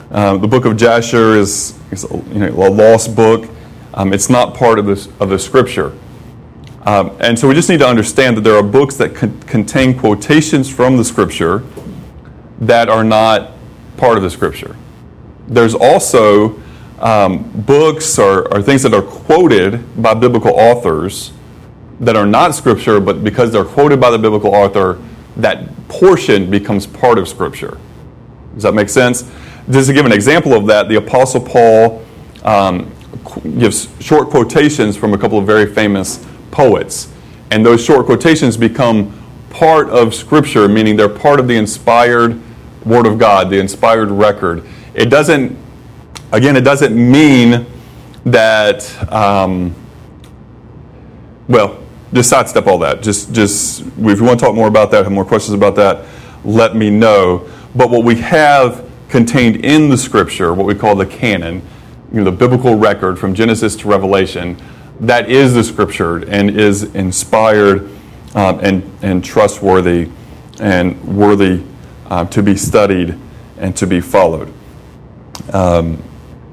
[0.09, 3.49] Um, the book of Jasher is, is a, you know, a lost book.
[3.93, 5.95] Um, it's not part of, this, of the scripture.
[6.83, 9.97] Um, and so we just need to understand that there are books that con- contain
[9.97, 11.63] quotations from the scripture
[12.59, 13.51] that are not
[13.97, 14.75] part of the scripture.
[15.47, 16.59] There's also
[17.01, 21.33] um, books or, or things that are quoted by biblical authors
[21.99, 25.01] that are not scripture, but because they're quoted by the biblical author,
[25.37, 27.77] that portion becomes part of scripture.
[28.53, 29.29] Does that make sense?
[29.69, 32.03] Just to give an example of that, the Apostle Paul
[32.43, 32.91] um,
[33.57, 37.11] gives short quotations from a couple of very famous poets.
[37.51, 39.17] And those short quotations become
[39.49, 42.41] part of Scripture, meaning they're part of the inspired
[42.85, 44.63] Word of God, the inspired record.
[44.93, 45.57] It doesn't,
[46.31, 47.65] again, it doesn't mean
[48.25, 49.75] that, um,
[51.47, 51.81] well,
[52.13, 53.01] just sidestep all that.
[53.01, 56.05] Just, just if you want to talk more about that, have more questions about that,
[56.43, 57.49] let me know.
[57.75, 61.61] But what we have contained in the scripture, what we call the canon,
[62.11, 64.57] you know, the biblical record from Genesis to Revelation,
[64.99, 67.89] that is the scripture and is inspired
[68.35, 70.09] um, and, and trustworthy
[70.59, 71.63] and worthy
[72.07, 73.17] uh, to be studied
[73.57, 74.53] and to be followed.
[75.53, 76.03] Um,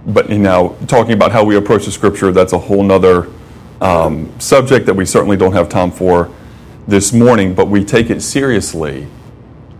[0.08, 3.28] but now, talking about how we approach the scripture, that's a whole other
[3.82, 6.32] um, subject that we certainly don't have time for
[6.86, 9.06] this morning, but we take it seriously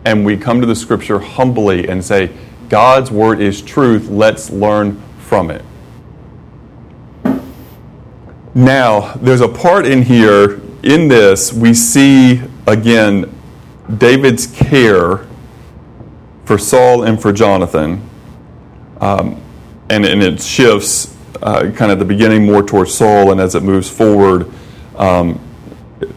[0.05, 2.31] and we come to the scripture humbly and say,
[2.69, 4.09] God's word is truth.
[4.09, 5.65] Let's learn from it.
[8.55, 13.35] Now, there's a part in here, in this, we see again
[13.97, 15.27] David's care
[16.45, 18.09] for Saul and for Jonathan.
[19.01, 19.41] Um,
[19.91, 23.63] and, and it shifts uh, kind of the beginning more towards Saul, and as it
[23.63, 24.51] moves forward,
[24.97, 25.41] um,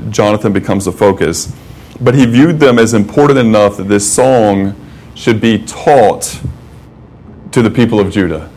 [0.09, 1.55] Jonathan becomes the focus.
[1.99, 4.75] But he viewed them as important enough that this song
[5.15, 6.39] should be taught
[7.51, 8.49] to the people of Judah.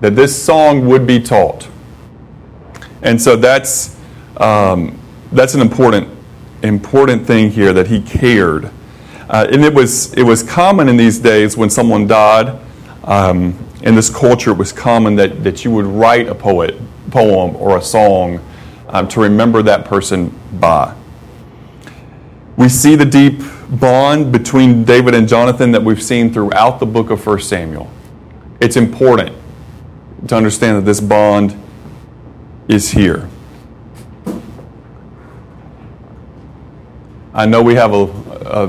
[0.00, 1.68] That this song would be taught.
[3.02, 3.94] And so that's
[4.38, 4.98] Um,
[5.32, 6.08] that's an important,
[6.62, 8.66] important thing here that he cared.
[9.30, 12.58] Uh, and it was, it was common in these days when someone died,
[13.04, 13.54] um,
[13.86, 16.74] in this culture, it was common that, that you would write a poet,
[17.12, 18.44] poem or a song
[18.88, 20.92] um, to remember that person by.
[22.56, 27.10] We see the deep bond between David and Jonathan that we've seen throughout the book
[27.10, 27.88] of 1 Samuel.
[28.60, 29.36] It's important
[30.26, 31.56] to understand that this bond
[32.66, 33.28] is here.
[37.32, 38.02] I know we have a,
[38.46, 38.66] a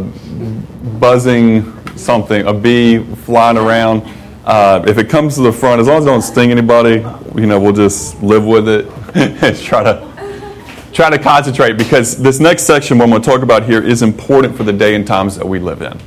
[1.00, 4.04] buzzing something, a bee flying around.
[4.48, 7.06] Uh, if it comes to the front, as long as it don't sting anybody,
[7.36, 10.08] you know, we'll just live with it and try to
[10.94, 14.02] try to concentrate because this next section, what I'm going to talk about here, is
[14.02, 16.00] important for the day and times that we live in.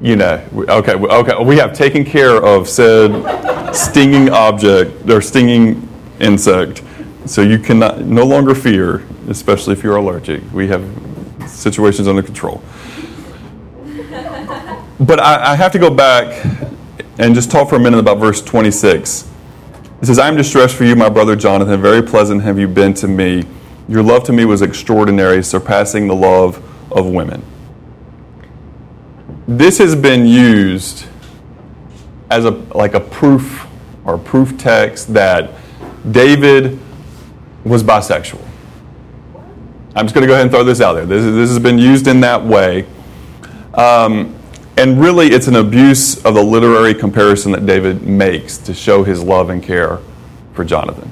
[0.00, 5.88] You know, okay, okay, we have taken care of said stinging object or stinging
[6.20, 6.84] insect,
[7.26, 10.40] so you cannot no longer fear, especially if you're allergic.
[10.52, 10.84] We have
[11.48, 12.62] situations under control.
[15.00, 16.44] But I, I have to go back
[17.18, 19.28] and just talk for a minute about verse 26.
[20.00, 21.80] It says, I am distressed for you, my brother Jonathan.
[21.80, 23.44] Very pleasant have you been to me.
[23.88, 27.42] Your love to me was extraordinary, surpassing the love of women.
[29.46, 31.06] This has been used
[32.30, 33.66] as a like a proof
[34.04, 35.50] or proof text that
[36.10, 36.78] David
[37.64, 38.42] was bisexual.
[39.94, 41.06] I'm just going to go ahead and throw this out there.
[41.06, 42.86] This, this has been used in that way.
[43.74, 44.34] Um,
[44.76, 49.22] and really, it's an abuse of the literary comparison that David makes to show his
[49.22, 50.00] love and care
[50.52, 51.10] for Jonathan.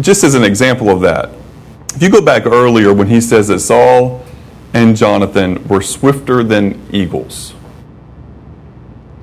[0.00, 1.30] Just as an example of that,
[1.94, 4.24] if you go back earlier when he says that Saul
[4.72, 7.54] and Jonathan were swifter than eagles,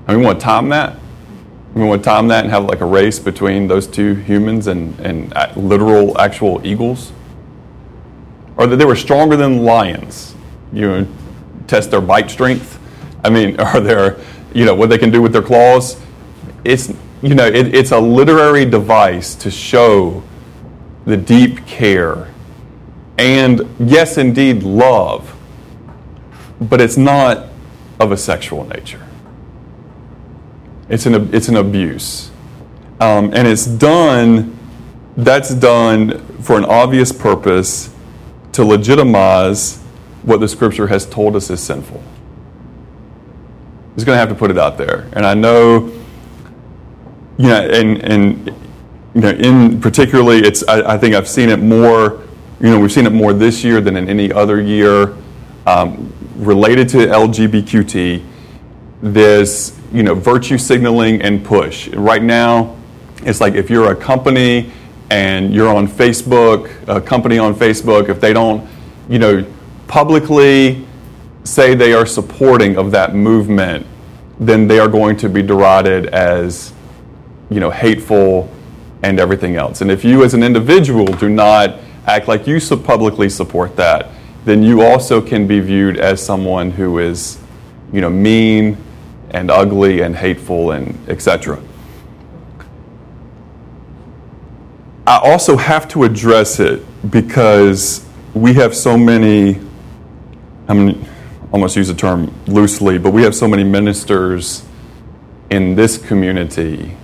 [0.08, 1.00] mean, we want to time that.
[1.74, 5.00] We want to time that and have like a race between those two humans and,
[5.00, 7.12] and literal, actual eagles.
[8.58, 10.36] Or that they were stronger than lions.
[10.74, 11.08] You know,
[11.68, 12.77] test their bite strength
[13.28, 14.20] I mean, are there,
[14.54, 16.02] you know, what they can do with their claws?
[16.64, 20.24] It's, you know, it, it's a literary device to show
[21.06, 22.34] the deep care
[23.18, 25.36] and, yes, indeed, love,
[26.62, 27.48] but it's not
[28.00, 29.04] of a sexual nature.
[30.88, 32.30] It's an, it's an abuse.
[33.00, 34.58] Um, and it's done,
[35.18, 37.94] that's done for an obvious purpose
[38.52, 39.78] to legitimize
[40.22, 42.04] what the scripture has told us is sinful
[43.98, 45.10] just going to have to put it out there.
[45.14, 45.88] And I know,
[47.40, 48.48] you know, and, and
[49.16, 52.24] you know, in particularly, it's, I, I think I've seen it more,
[52.62, 55.18] you know, we've seen it more this year than in any other year
[55.66, 58.24] um, related to LGBTQT.
[59.02, 61.88] There's, you know, virtue signaling and push.
[61.88, 62.78] Right now,
[63.24, 64.72] it's like if you're a company
[65.10, 68.70] and you're on Facebook, a company on Facebook, if they don't,
[69.10, 69.44] you know,
[69.88, 70.87] publicly
[71.48, 73.86] say they are supporting of that movement,
[74.40, 76.74] then they are going to be derided as,
[77.50, 78.52] you know, hateful
[79.04, 79.82] and everything else.
[79.82, 84.10] And if you as an individual do not act like you publicly support that,
[84.46, 87.40] then you also can be viewed as someone who is,
[87.92, 88.78] you know, mean
[89.32, 91.62] and ugly and hateful and etc.
[95.06, 99.60] I also have to address it because we have so many
[100.68, 101.08] I mean
[101.52, 104.66] almost use the term loosely, but we have so many ministers
[105.50, 106.96] in this community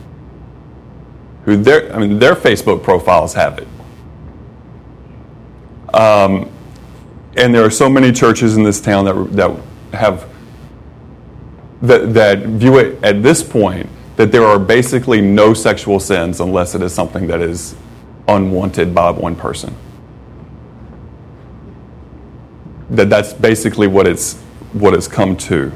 [1.46, 3.68] who their I mean their Facebook profiles have it.
[5.94, 6.50] Um,
[7.36, 10.30] and there are so many churches in this town that that have
[11.82, 16.76] that that view it at this point that there are basically no sexual sins unless
[16.76, 17.76] it is something that is
[18.28, 19.76] unwanted by one person.
[22.94, 24.36] That that's basically what it's
[24.74, 25.72] what it's come to.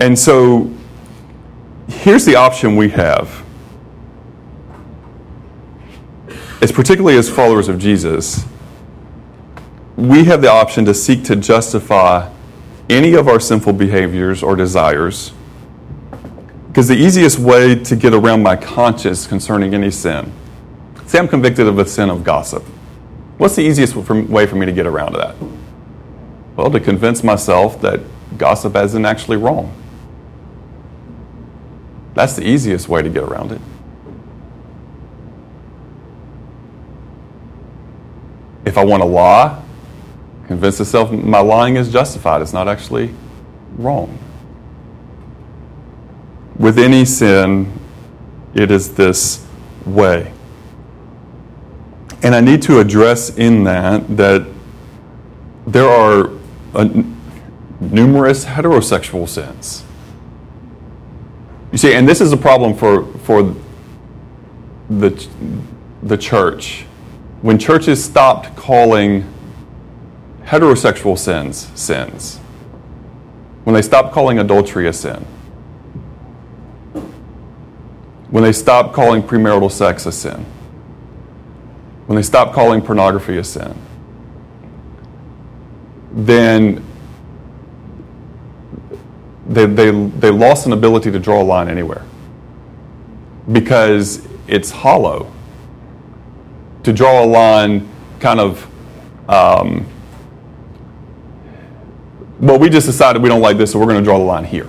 [0.00, 0.70] And so
[1.88, 3.44] here's the option we have.
[6.60, 8.44] As particularly as followers of Jesus,
[9.96, 12.32] we have the option to seek to justify
[12.88, 15.32] any of our sinful behaviors or desires.
[16.68, 20.32] Because the easiest way to get around my conscience concerning any sin,
[21.06, 22.64] say I'm convicted of a sin of gossip.
[23.42, 25.34] What's the easiest way for me to get around to that?
[26.54, 27.98] Well, to convince myself that
[28.38, 29.74] gossip isn't actually wrong.
[32.14, 33.60] That's the easiest way to get around it.
[38.64, 39.60] If I want to lie,
[40.46, 42.42] convince myself my lying is justified.
[42.42, 43.12] It's not actually
[43.76, 44.20] wrong.
[46.56, 47.76] With any sin,
[48.54, 49.44] it is this
[49.84, 50.32] way.
[52.22, 54.46] And I need to address in that that
[55.66, 56.30] there are
[57.80, 59.84] numerous heterosexual sins.
[61.72, 63.54] You see, and this is a problem for, for
[64.90, 65.28] the,
[66.02, 66.82] the church.
[67.40, 69.26] When churches stopped calling
[70.44, 72.38] heterosexual sins sins,
[73.64, 75.24] when they stopped calling adultery a sin,
[78.30, 80.44] when they stopped calling premarital sex a sin,
[82.12, 83.74] when they stopped calling pornography a sin,
[86.12, 86.84] then
[89.46, 92.04] they, they, they lost an ability to draw a line anywhere
[93.50, 95.32] because it's hollow.
[96.82, 97.88] To draw a line
[98.20, 98.68] kind of,
[99.26, 99.86] um,
[102.40, 104.44] well, we just decided we don't like this, so we're going to draw the line
[104.44, 104.68] here.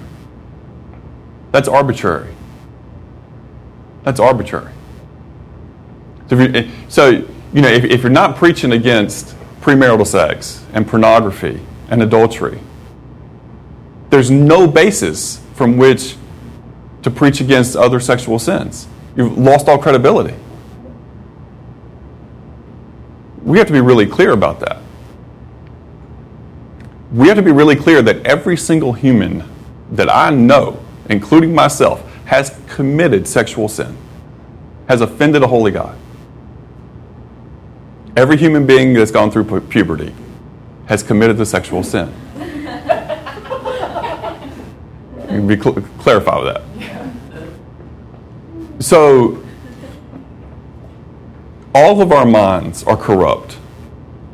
[1.52, 2.34] That's arbitrary.
[4.04, 4.72] That's arbitrary.
[6.30, 11.62] So, you, so you know, if, if you're not preaching against premarital sex and pornography
[11.89, 12.60] and adultery,
[14.10, 16.16] there's no basis from which
[17.04, 18.88] to preach against other sexual sins.
[19.16, 20.36] You've lost all credibility.
[23.43, 24.82] We have to be really clear about that.
[27.12, 29.43] We have to be really clear that every single human
[29.91, 33.95] that I know, including myself, has committed sexual sin,
[34.88, 35.95] has offended a holy God.
[38.16, 40.14] Every human being that's gone through puberty
[40.86, 42.14] has committed the sexual sin.
[45.47, 46.64] be cl- clarify with that.
[48.80, 49.43] So,
[51.74, 53.57] all of our minds are corrupt.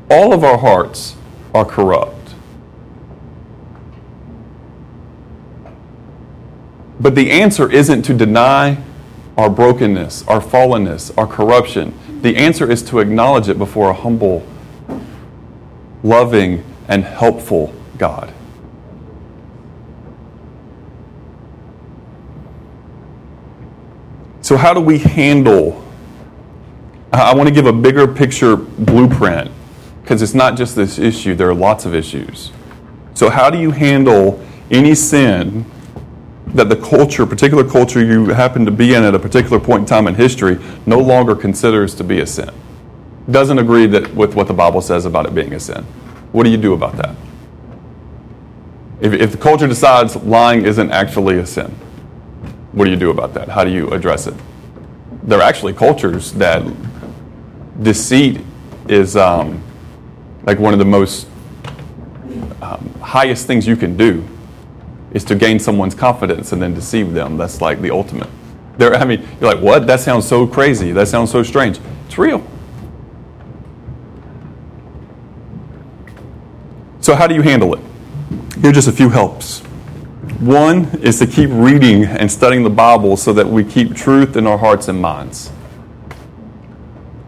[0.09, 1.15] All of our hearts
[1.53, 2.33] are corrupt.
[6.99, 8.83] But the answer isn't to deny
[9.37, 11.97] our brokenness, our fallenness, our corruption.
[12.21, 14.45] The answer is to acknowledge it before a humble,
[16.03, 18.33] loving, and helpful God.
[24.41, 25.85] So, how do we handle?
[27.13, 29.51] I want to give a bigger picture blueprint
[30.01, 32.51] because it's not just this issue, there are lots of issues.
[33.13, 35.65] So, how do you handle any sin
[36.53, 39.85] that the culture, particular culture you happen to be in at a particular point in
[39.85, 42.49] time in history, no longer considers to be a sin?
[43.29, 45.83] Doesn't agree that, with what the Bible says about it being a sin.
[46.31, 47.15] What do you do about that?
[49.01, 51.71] If, if the culture decides lying isn't actually a sin,
[52.71, 53.49] what do you do about that?
[53.49, 54.33] How do you address it?
[55.23, 56.63] There are actually cultures that
[57.81, 58.41] deceit
[58.87, 59.63] is um,
[60.43, 61.27] like one of the most
[62.61, 64.27] um, highest things you can do
[65.11, 67.37] is to gain someone's confidence and then deceive them.
[67.37, 68.29] That's like the ultimate.
[68.77, 69.87] There, I mean, you're like, what?
[69.87, 70.91] That sounds so crazy.
[70.91, 71.79] That sounds so strange.
[72.05, 72.45] It's real.
[77.01, 77.81] So, how do you handle it?
[78.61, 79.59] Here are just a few helps.
[80.39, 84.47] One is to keep reading and studying the Bible so that we keep truth in
[84.47, 85.51] our hearts and minds.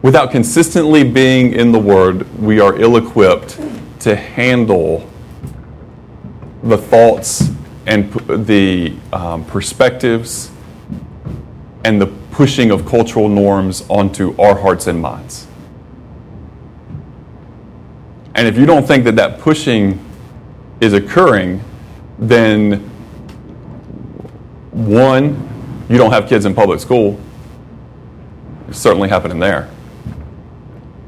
[0.02, 3.60] Without consistently being in the Word, we are ill equipped
[4.00, 5.10] to handle
[6.64, 7.52] the thoughts
[7.92, 8.10] and
[8.48, 10.50] the um, perspectives
[11.84, 15.46] and the pushing of cultural norms onto our hearts and minds.
[18.34, 20.00] And if you don't think that that pushing
[20.80, 21.62] is occurring,
[22.18, 22.80] then
[24.72, 27.20] one, you don't have kids in public school.
[28.70, 29.70] It's certainly happening there.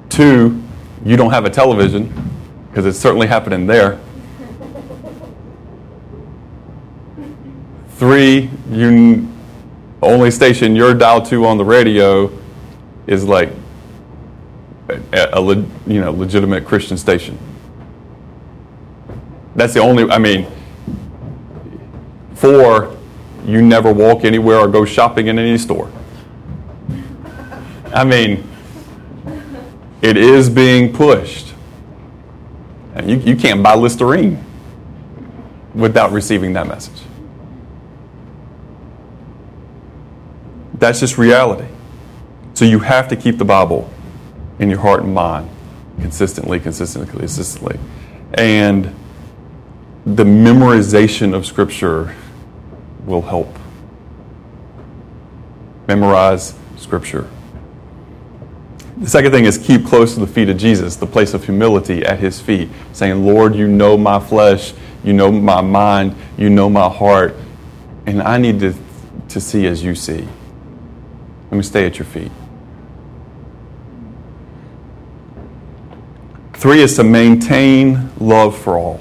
[0.09, 0.61] Two,
[1.05, 2.13] you don't have a television
[2.67, 4.01] because it's certainly happening there.
[8.03, 9.29] Three, you
[10.01, 12.29] only station you're dialed to on the radio
[13.07, 13.49] is like
[14.89, 17.39] a, a, you know legitimate Christian station.
[19.55, 20.11] That's the only.
[20.11, 20.47] I mean,
[22.33, 22.93] four,
[23.45, 25.89] you never walk anywhere or go shopping in any store.
[27.93, 28.45] I mean,
[30.01, 31.53] it is being pushed.
[32.95, 34.43] And you, you can't buy Listerine
[35.73, 37.01] without receiving that message.
[40.83, 41.65] That's just reality.
[42.55, 43.89] So you have to keep the Bible
[44.59, 45.49] in your heart and mind
[46.01, 47.79] consistently, consistently, consistently.
[48.33, 48.93] And
[50.05, 52.13] the memorization of Scripture
[53.05, 53.57] will help.
[55.87, 57.29] Memorize Scripture.
[58.97, 62.05] The second thing is keep close to the feet of Jesus, the place of humility
[62.05, 66.69] at his feet, saying, Lord, you know my flesh, you know my mind, you know
[66.69, 67.37] my heart,
[68.05, 68.75] and I need to,
[69.29, 70.27] to see as you see.
[71.53, 72.31] Let me stay at your feet.
[76.53, 78.99] Three is to maintain love for all.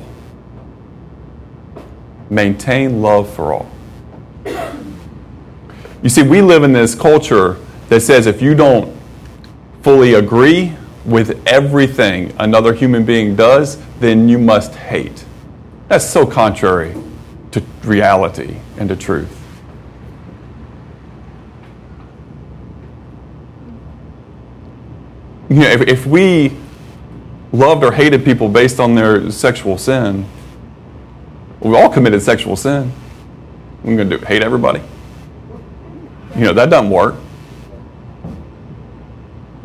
[2.28, 3.70] Maintain love for all.
[6.02, 7.56] You see, we live in this culture
[7.88, 8.94] that says if you don't
[9.80, 10.74] fully agree
[11.06, 15.24] with everything another human being does, then you must hate.
[15.88, 16.94] That's so contrary
[17.52, 19.41] to reality and to truth.
[25.52, 26.56] You know, if, if we
[27.52, 30.24] loved or hated people based on their sexual sin,
[31.60, 32.90] we all committed sexual sin.
[33.84, 34.80] We're going to do hate everybody.
[36.34, 37.16] You know, that doesn't work.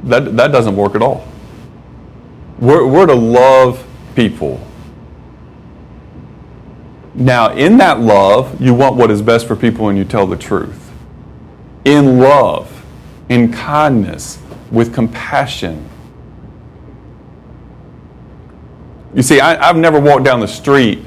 [0.04, 1.26] That, that doesn't work at all.
[2.60, 3.82] We're, we're to love
[4.14, 4.60] people.
[7.16, 10.36] Now, in that love, you want what is best for people and you tell the
[10.36, 10.92] truth.
[11.86, 12.84] In love,
[13.30, 14.40] in kindness,
[14.72, 15.88] with compassion.
[19.13, 21.03] You see, I, have never walked down the street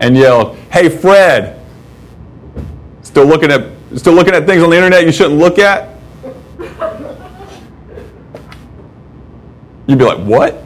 [0.00, 1.64] and yelled, Hey, Fred,
[3.02, 3.66] still looking at
[3.96, 5.96] still looking at things on the internet you shouldn't look at?
[9.86, 10.62] You'd be like, What?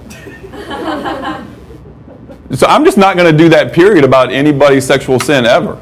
[2.55, 5.81] so I'm just not going to do that period about anybody's sexual sin ever.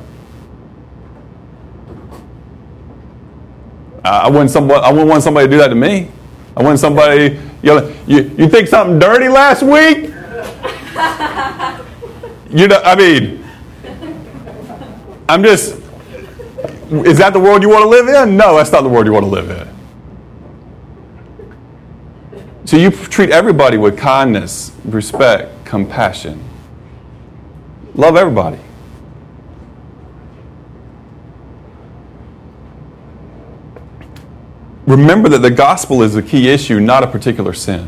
[4.04, 6.10] I wouldn't, somebody, I wouldn't want somebody to do that to me.
[6.56, 9.98] I wouldn't somebody, you, know, you, you think something dirty last week?
[12.50, 13.44] you know, I mean,
[15.28, 15.76] I'm just,
[16.90, 18.36] is that the world you want to live in?
[18.36, 19.68] No, that's not the world you want to live in.
[22.66, 26.42] So you treat everybody with kindness, respect, compassion.
[27.94, 28.58] Love everybody.
[34.90, 37.86] Remember that the gospel is the key issue, not a particular sin.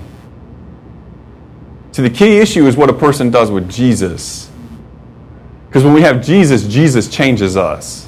[1.90, 4.48] See, the key issue is what a person does with Jesus.
[5.66, 8.06] Because when we have Jesus, Jesus changes us.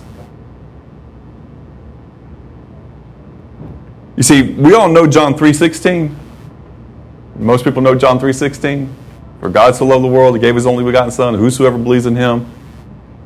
[4.16, 6.14] You see, we all know John 3:16.
[7.36, 8.90] Most people know John 3:16.
[9.40, 12.14] For God so loved the world, he gave his only begotten son, whosoever believes in
[12.14, 12.46] him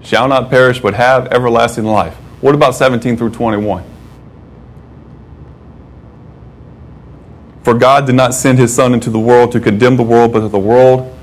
[0.00, 2.14] shall not perish but have everlasting life.
[2.40, 3.82] What about 17 through 21?
[7.68, 10.40] For God did not send his son into the world to condemn the world, but
[10.40, 11.14] that the world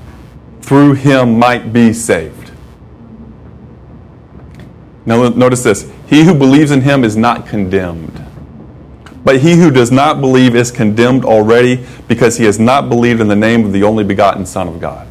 [0.60, 2.52] through him might be saved.
[5.04, 5.90] Now notice this.
[6.06, 8.24] He who believes in him is not condemned.
[9.24, 13.26] But he who does not believe is condemned already because he has not believed in
[13.26, 15.08] the name of the only begotten Son of God.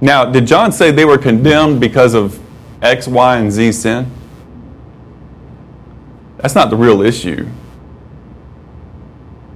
[0.00, 2.38] Now, did John say they were condemned because of
[2.80, 4.08] X, Y, and Z sin?
[6.36, 7.48] That's not the real issue.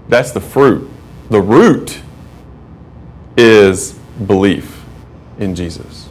[0.08, 0.88] That's the fruit.
[1.30, 2.00] The root
[3.36, 3.92] is
[4.26, 4.84] belief
[5.38, 6.08] in Jesus.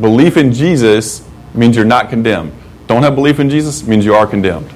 [0.00, 2.52] Belief in Jesus means you're not condemned.
[2.86, 4.70] Don't have belief in Jesus means you are condemned.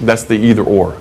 [0.00, 0.98] That's the either or.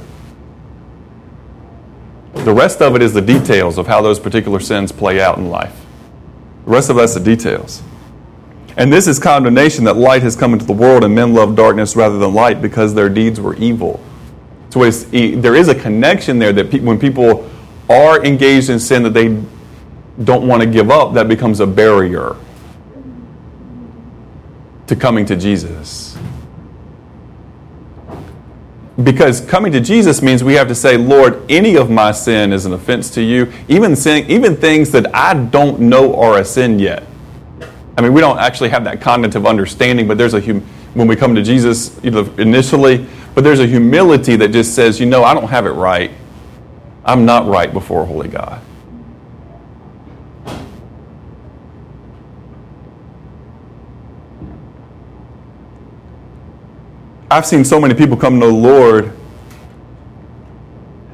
[2.34, 5.50] The rest of it is the details of how those particular sins play out in
[5.50, 5.86] life.
[6.66, 7.82] The rest of that's the details.
[8.76, 11.96] And this is condemnation that light has come into the world and men love darkness
[11.96, 14.04] rather than light because their deeds were evil.
[14.74, 17.48] So there is a connection there that pe- when people
[17.88, 19.40] are engaged in sin that they
[20.24, 22.36] don't want to give up, that becomes a barrier
[24.88, 26.18] to coming to Jesus.
[29.04, 32.66] Because coming to Jesus means we have to say, Lord, any of my sin is
[32.66, 36.80] an offense to you, even sin, even things that I don't know are a sin
[36.80, 37.04] yet.
[37.96, 40.66] I mean, we don't actually have that cognitive understanding, but there's a hum-
[40.96, 45.00] when we come to Jesus you know, initially, but there's a humility that just says,
[45.00, 46.12] you know, I don't have it right.
[47.06, 48.62] I'm not right before holy God.
[57.30, 59.12] I've seen so many people come to the Lord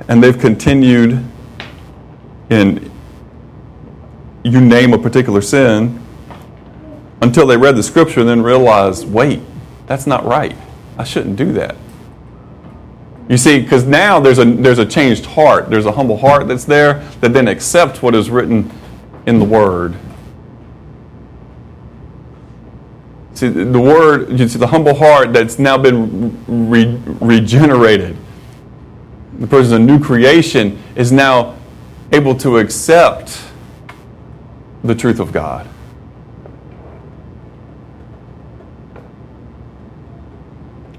[0.09, 1.23] and they've continued
[2.49, 2.91] in,
[4.43, 6.03] you name a particular sin,
[7.21, 9.39] until they read the scripture and then realized, wait,
[9.87, 10.57] that's not right.
[10.97, 11.77] I shouldn't do that.
[13.29, 15.69] You see, because now there's a, there's a changed heart.
[15.69, 18.71] There's a humble heart that's there that then accepts what is written
[19.27, 19.95] in the Word.
[23.35, 28.17] See, the Word, you see, the humble heart that's now been re- regenerated.
[29.37, 31.55] The person's a new creation is now
[32.11, 33.43] able to accept
[34.83, 35.69] the truth of God.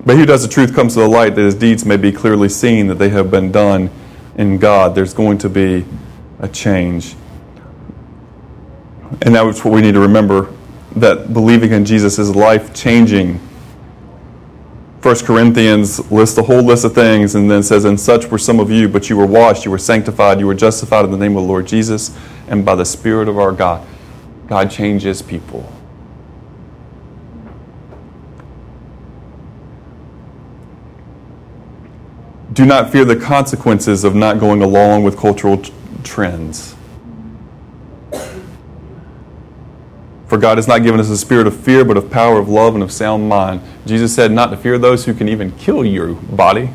[0.04, 2.10] But he who does the truth comes to the light that his deeds may be
[2.10, 3.90] clearly seen, that they have been done
[4.36, 4.94] in God.
[4.94, 5.84] There's going to be
[6.38, 7.14] a change.
[9.22, 10.54] And that's what we need to remember
[10.96, 13.40] that believing in Jesus is life changing.
[15.02, 18.60] 1 Corinthians lists a whole list of things and then says, And such were some
[18.60, 21.36] of you, but you were washed, you were sanctified, you were justified in the name
[21.36, 22.16] of the Lord Jesus
[22.48, 23.86] and by the Spirit of our God.
[24.46, 25.72] God changes people.
[32.60, 35.72] Do not fear the consequences of not going along with cultural t-
[36.04, 36.74] trends.
[40.26, 42.74] For God has not given us a spirit of fear, but of power, of love,
[42.74, 43.62] and of sound mind.
[43.86, 46.68] Jesus said not to fear those who can even kill your body.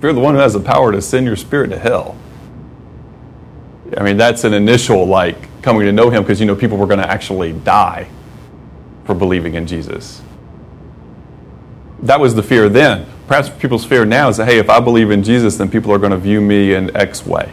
[0.00, 2.16] Fear the one who has the power to send your spirit to hell.
[3.96, 6.86] I mean, that's an initial, like, coming to know Him because you know people were
[6.86, 8.08] going to actually die
[9.06, 10.22] for believing in Jesus.
[12.00, 13.08] That was the fear then.
[13.28, 15.98] Perhaps people's fear now is that, hey, if I believe in Jesus, then people are
[15.98, 17.52] going to view me in X way.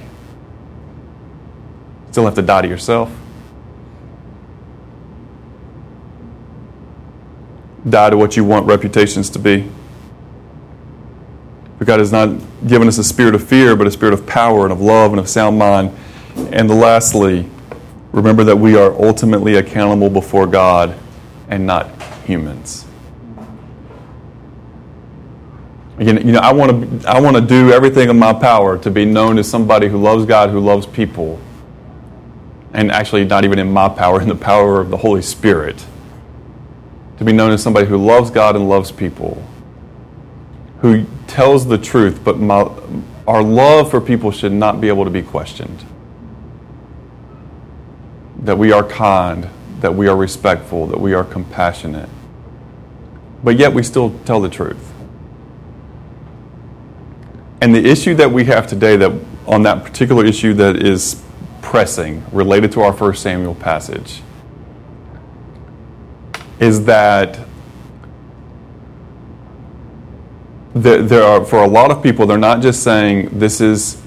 [2.12, 3.12] Still have to die to yourself.
[7.90, 9.70] die to what you want reputations to be.
[11.78, 12.30] But God has not
[12.68, 15.20] given us a spirit of fear, but a spirit of power and of love and
[15.20, 15.96] of sound mind.
[16.52, 17.50] And lastly,
[18.12, 20.98] remember that we are ultimately accountable before God
[21.48, 21.90] and not
[22.24, 22.85] humans.
[25.98, 28.92] Again, you know, I want to I want to do everything in my power to
[28.92, 31.40] be known as somebody who loves God, who loves people.
[32.74, 35.86] And actually not even in my power, in the power of the Holy Spirit
[37.18, 39.42] to be known as somebody who loves God and loves people,
[40.80, 42.70] who tells the truth, but my,
[43.28, 45.86] our love for people should not be able to be questioned.
[48.40, 52.10] That we are kind, that we are respectful, that we are compassionate,
[53.44, 54.92] but yet we still tell the truth.
[57.66, 59.12] And the issue that we have today, that
[59.48, 61.24] on that particular issue that is
[61.64, 64.22] pressing, related to our First Samuel passage,
[66.60, 67.40] is that
[70.76, 74.00] there are for a lot of people they're not just saying this is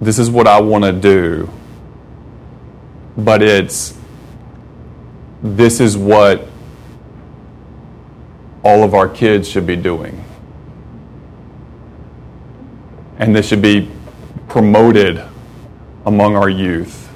[0.00, 1.50] this is what I want to do
[3.16, 3.98] but it's
[5.42, 6.46] this is what
[8.62, 10.22] all of our kids should be doing
[13.22, 13.88] and this should be
[14.48, 15.22] promoted
[16.06, 17.08] among our youth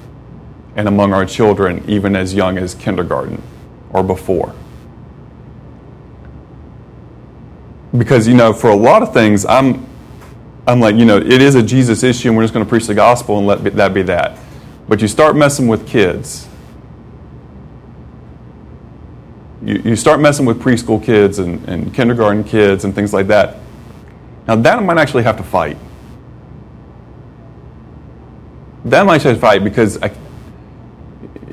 [0.77, 3.43] and among our children even as young as kindergarten
[3.89, 4.55] or before.
[7.97, 9.85] Because you know for a lot of things i'm
[10.65, 12.87] i'm like you know it is a jesus issue and we're just going to preach
[12.87, 14.39] the gospel and let that be that.
[14.87, 16.47] But you start messing with kids.
[19.61, 23.57] You, you start messing with preschool kids and, and kindergarten kids and things like that.
[24.47, 25.77] Now that might actually have to fight
[28.89, 30.11] that might actually fight because I,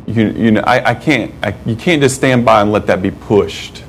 [0.07, 3.03] you, you know, I, I can't, I, you can't just stand by and let that
[3.03, 3.82] be pushed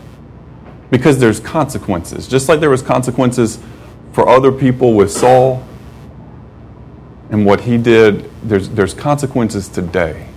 [0.89, 2.27] because there's consequences.
[2.27, 3.59] Just like there was consequences
[4.13, 5.65] for other people with Saul
[7.29, 10.27] and what he did, there's, there's consequences today.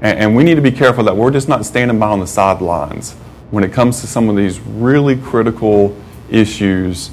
[0.00, 2.26] And, and we need to be careful that we're just not standing by on the
[2.26, 3.14] sidelines
[3.50, 5.96] when it comes to some of these really critical
[6.30, 7.10] issues.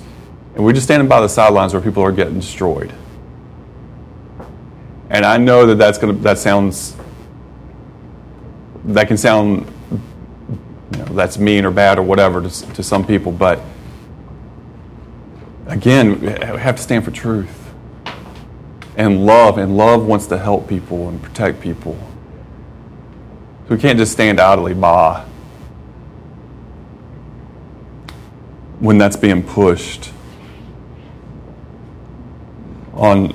[0.56, 2.94] And we're just standing by the sidelines where people are getting destroyed.
[5.10, 6.96] And I know that that's gonna, that sounds,
[8.86, 13.32] that can sound you know, that's mean or bad or whatever to, to some people,
[13.32, 13.60] but
[15.68, 17.60] again, we have to stand for truth
[18.98, 21.98] and love, and love wants to help people and protect people.
[23.70, 25.26] We can't just stand idly by
[28.80, 30.12] when that's being pushed
[32.94, 33.34] on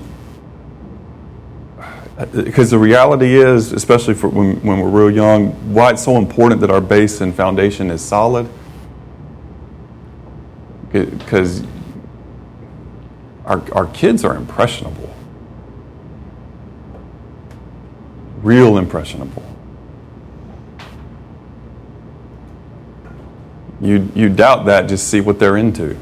[2.17, 6.61] because the reality is, especially for when, when we're real young, why it's so important
[6.61, 8.49] that our base and foundation is solid.
[10.93, 11.65] Because
[13.45, 15.13] our, our kids are impressionable,
[18.43, 19.43] real impressionable.
[23.81, 25.99] You, you doubt that, just see what they're into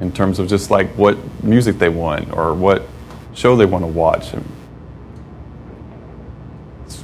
[0.00, 2.88] in terms of just like what music they want or what
[3.34, 4.32] show they want to watch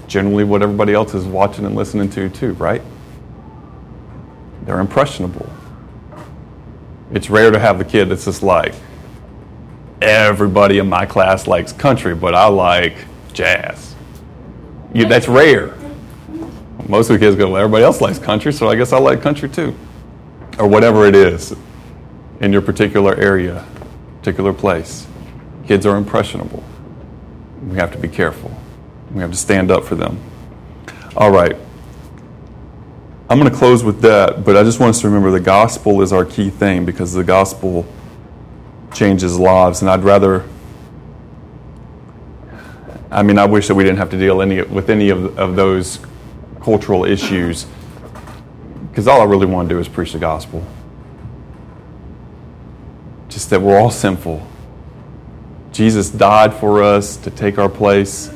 [0.06, 2.82] generally what everybody else is watching and listening to, too, right?
[4.62, 5.48] They're impressionable.
[7.12, 8.74] It's rare to have the kid that's just like,
[10.02, 12.96] everybody in my class likes country, but I like
[13.32, 13.94] jazz.
[14.92, 15.74] That's rare.
[16.88, 19.22] Most of the kids go, well, everybody else likes country, so I guess I like
[19.22, 19.74] country too.
[20.58, 21.54] or whatever it is
[22.40, 23.64] in your particular area,
[24.18, 25.06] particular place.
[25.66, 26.62] Kids are impressionable.
[27.66, 28.55] We have to be careful.
[29.16, 30.20] We have to stand up for them.
[31.16, 31.56] All right.
[33.30, 36.02] I'm going to close with that, but I just want us to remember the gospel
[36.02, 37.86] is our key thing because the gospel
[38.92, 40.44] changes lives, and I'd rather.
[43.10, 45.56] I mean, I wish that we didn't have to deal any, with any of, of
[45.56, 45.98] those
[46.60, 47.64] cultural issues
[48.90, 50.62] because all I really want to do is preach the gospel.
[53.30, 54.46] Just that we're all sinful.
[55.72, 58.30] Jesus died for us to take our place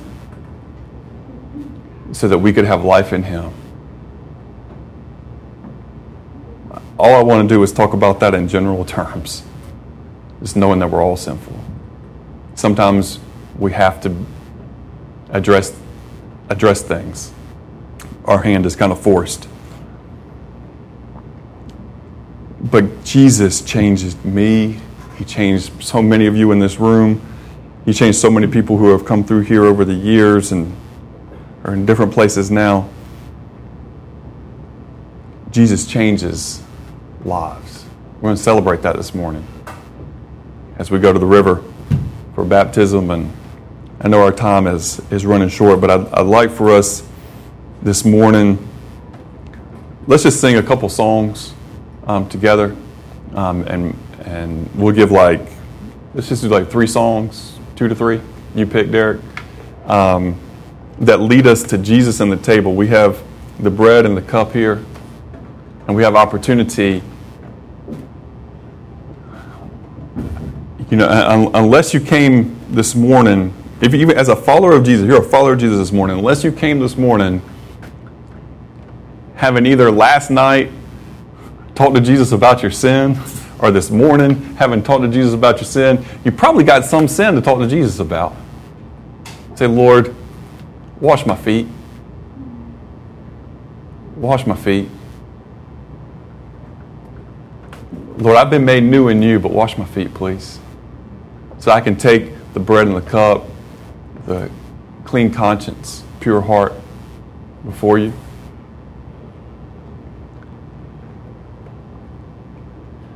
[2.13, 3.53] so that we could have life in Him.
[7.01, 9.43] all I want to do is talk about that in general terms,
[10.41, 11.59] just knowing that we're all sinful.
[12.55, 13.19] Sometimes
[13.59, 14.15] we have to
[15.31, 15.75] address,
[16.51, 17.33] address things.
[18.27, 19.49] Our hand is kind of forced.
[22.61, 24.79] But Jesus changed me.
[25.17, 27.27] He changed so many of you in this room.
[27.87, 30.77] He changed so many people who have come through here over the years and
[31.65, 32.89] are in different places now.
[35.51, 36.63] Jesus changes
[37.25, 37.85] lives.
[38.17, 39.47] We're going to celebrate that this morning
[40.79, 41.63] as we go to the river
[42.35, 43.11] for baptism.
[43.11, 43.33] And
[44.01, 47.07] I know our time is, is running short, but I'd, I'd like for us
[47.83, 48.67] this morning,
[50.07, 51.55] let's just sing a couple songs
[52.07, 52.77] um, together.
[53.35, 55.47] Um, and, and we'll give like,
[56.15, 58.21] let's just do like three songs, two to three.
[58.55, 59.21] You pick, Derek.
[59.87, 60.39] Um,
[61.01, 62.75] that lead us to Jesus and the table.
[62.75, 63.23] We have
[63.59, 64.85] the bread and the cup here,
[65.87, 67.03] and we have opportunity
[70.91, 74.85] you know, un- unless you came this morning, if you, even as a follower of
[74.85, 77.41] Jesus, you're a follower of Jesus this morning, unless you came this morning
[79.37, 80.71] having either last night
[81.77, 83.17] talked to Jesus about your sin
[83.61, 87.37] or this morning having talked to Jesus about your sin, you probably got some sin
[87.37, 88.35] to talk to Jesus about.
[89.55, 90.15] Say, Lord,
[91.01, 91.67] wash my feet.
[94.17, 94.89] Wash my feet.
[98.19, 100.59] Lord, I've been made new in you, but wash my feet, please.
[101.59, 103.47] So I can take the bread and the cup,
[104.27, 104.51] the
[105.05, 106.75] clean conscience, pure heart
[107.65, 108.13] before you.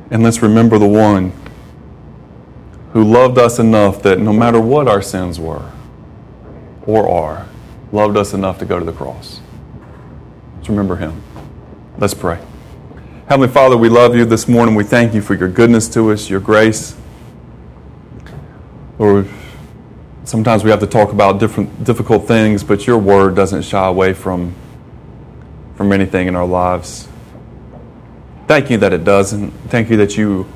[0.09, 1.33] And let's remember the one
[2.93, 5.71] who loved us enough that no matter what our sins were
[6.85, 7.44] or are,
[7.95, 9.39] loved us enough to go to the cross.
[10.57, 11.23] Let's remember him.
[11.97, 12.39] Let's pray.
[13.27, 14.75] Heavenly Father, we love you this morning.
[14.75, 16.95] We thank you for your goodness to us, your grace.
[18.99, 19.27] Lord,
[20.25, 24.13] sometimes we have to talk about different difficult things, but your word doesn't shy away
[24.13, 24.53] from,
[25.75, 27.07] from anything in our lives.
[28.47, 29.51] Thank you that it doesn't.
[29.69, 30.47] Thank you that you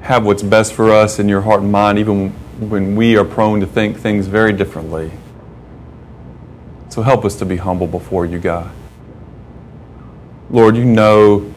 [0.00, 3.60] have what's best for us in your heart and mind, even when we are prone
[3.60, 5.10] to think things very differently.
[6.92, 8.70] So help us to be humble before you, God.
[10.50, 11.50] Lord, you know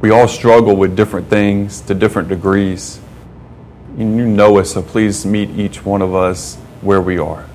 [0.00, 2.98] we all struggle with different things to different degrees.
[3.96, 7.46] You know us, so please meet each one of us where we are.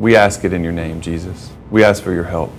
[0.00, 1.50] We ask it in your name, Jesus.
[1.70, 2.54] We ask for your help.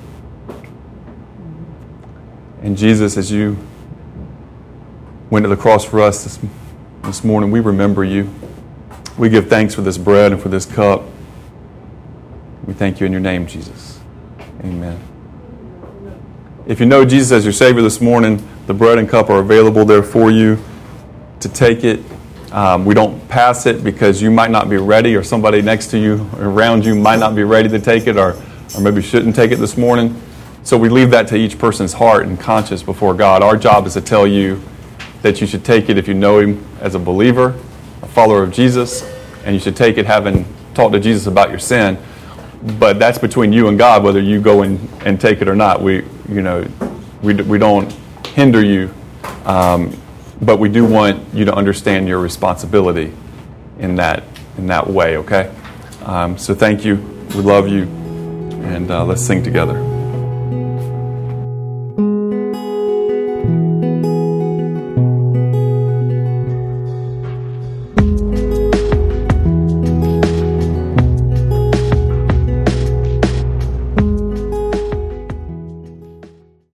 [2.62, 3.58] And Jesus, as you
[5.32, 6.40] went to the cross for us this,
[7.02, 8.32] this morning, we remember you.
[9.18, 11.02] We give thanks for this bread and for this cup.
[12.70, 14.00] We thank you in your name, Jesus.
[14.64, 15.02] Amen.
[16.68, 19.86] If you know Jesus as your Savior this morning, the bread and cup are available
[19.86, 20.60] there for you
[21.40, 22.00] to take it.
[22.52, 25.98] Um, we don't pass it because you might not be ready, or somebody next to
[25.98, 28.40] you or around you might not be ready to take it, or,
[28.76, 30.22] or maybe shouldn't take it this morning.
[30.62, 33.42] So we leave that to each person's heart and conscience before God.
[33.42, 34.62] Our job is to tell you
[35.24, 37.60] that you should take it if you know Him as a believer,
[38.04, 39.02] a follower of Jesus,
[39.44, 40.46] and you should take it having
[40.76, 41.98] talked to Jesus about your sin.
[42.62, 45.82] But that's between you and God, whether you go and, and take it or not.
[45.82, 46.68] We, you know,
[47.22, 47.92] we, we don't
[48.28, 48.94] hinder you.
[49.46, 49.96] Um,
[50.42, 53.14] but we do want you to understand your responsibility
[53.80, 54.24] in that
[54.58, 55.18] in that way.
[55.18, 55.54] Okay.
[56.04, 56.96] Um, so thank you.
[57.36, 59.99] We love you, and uh, let's sing together.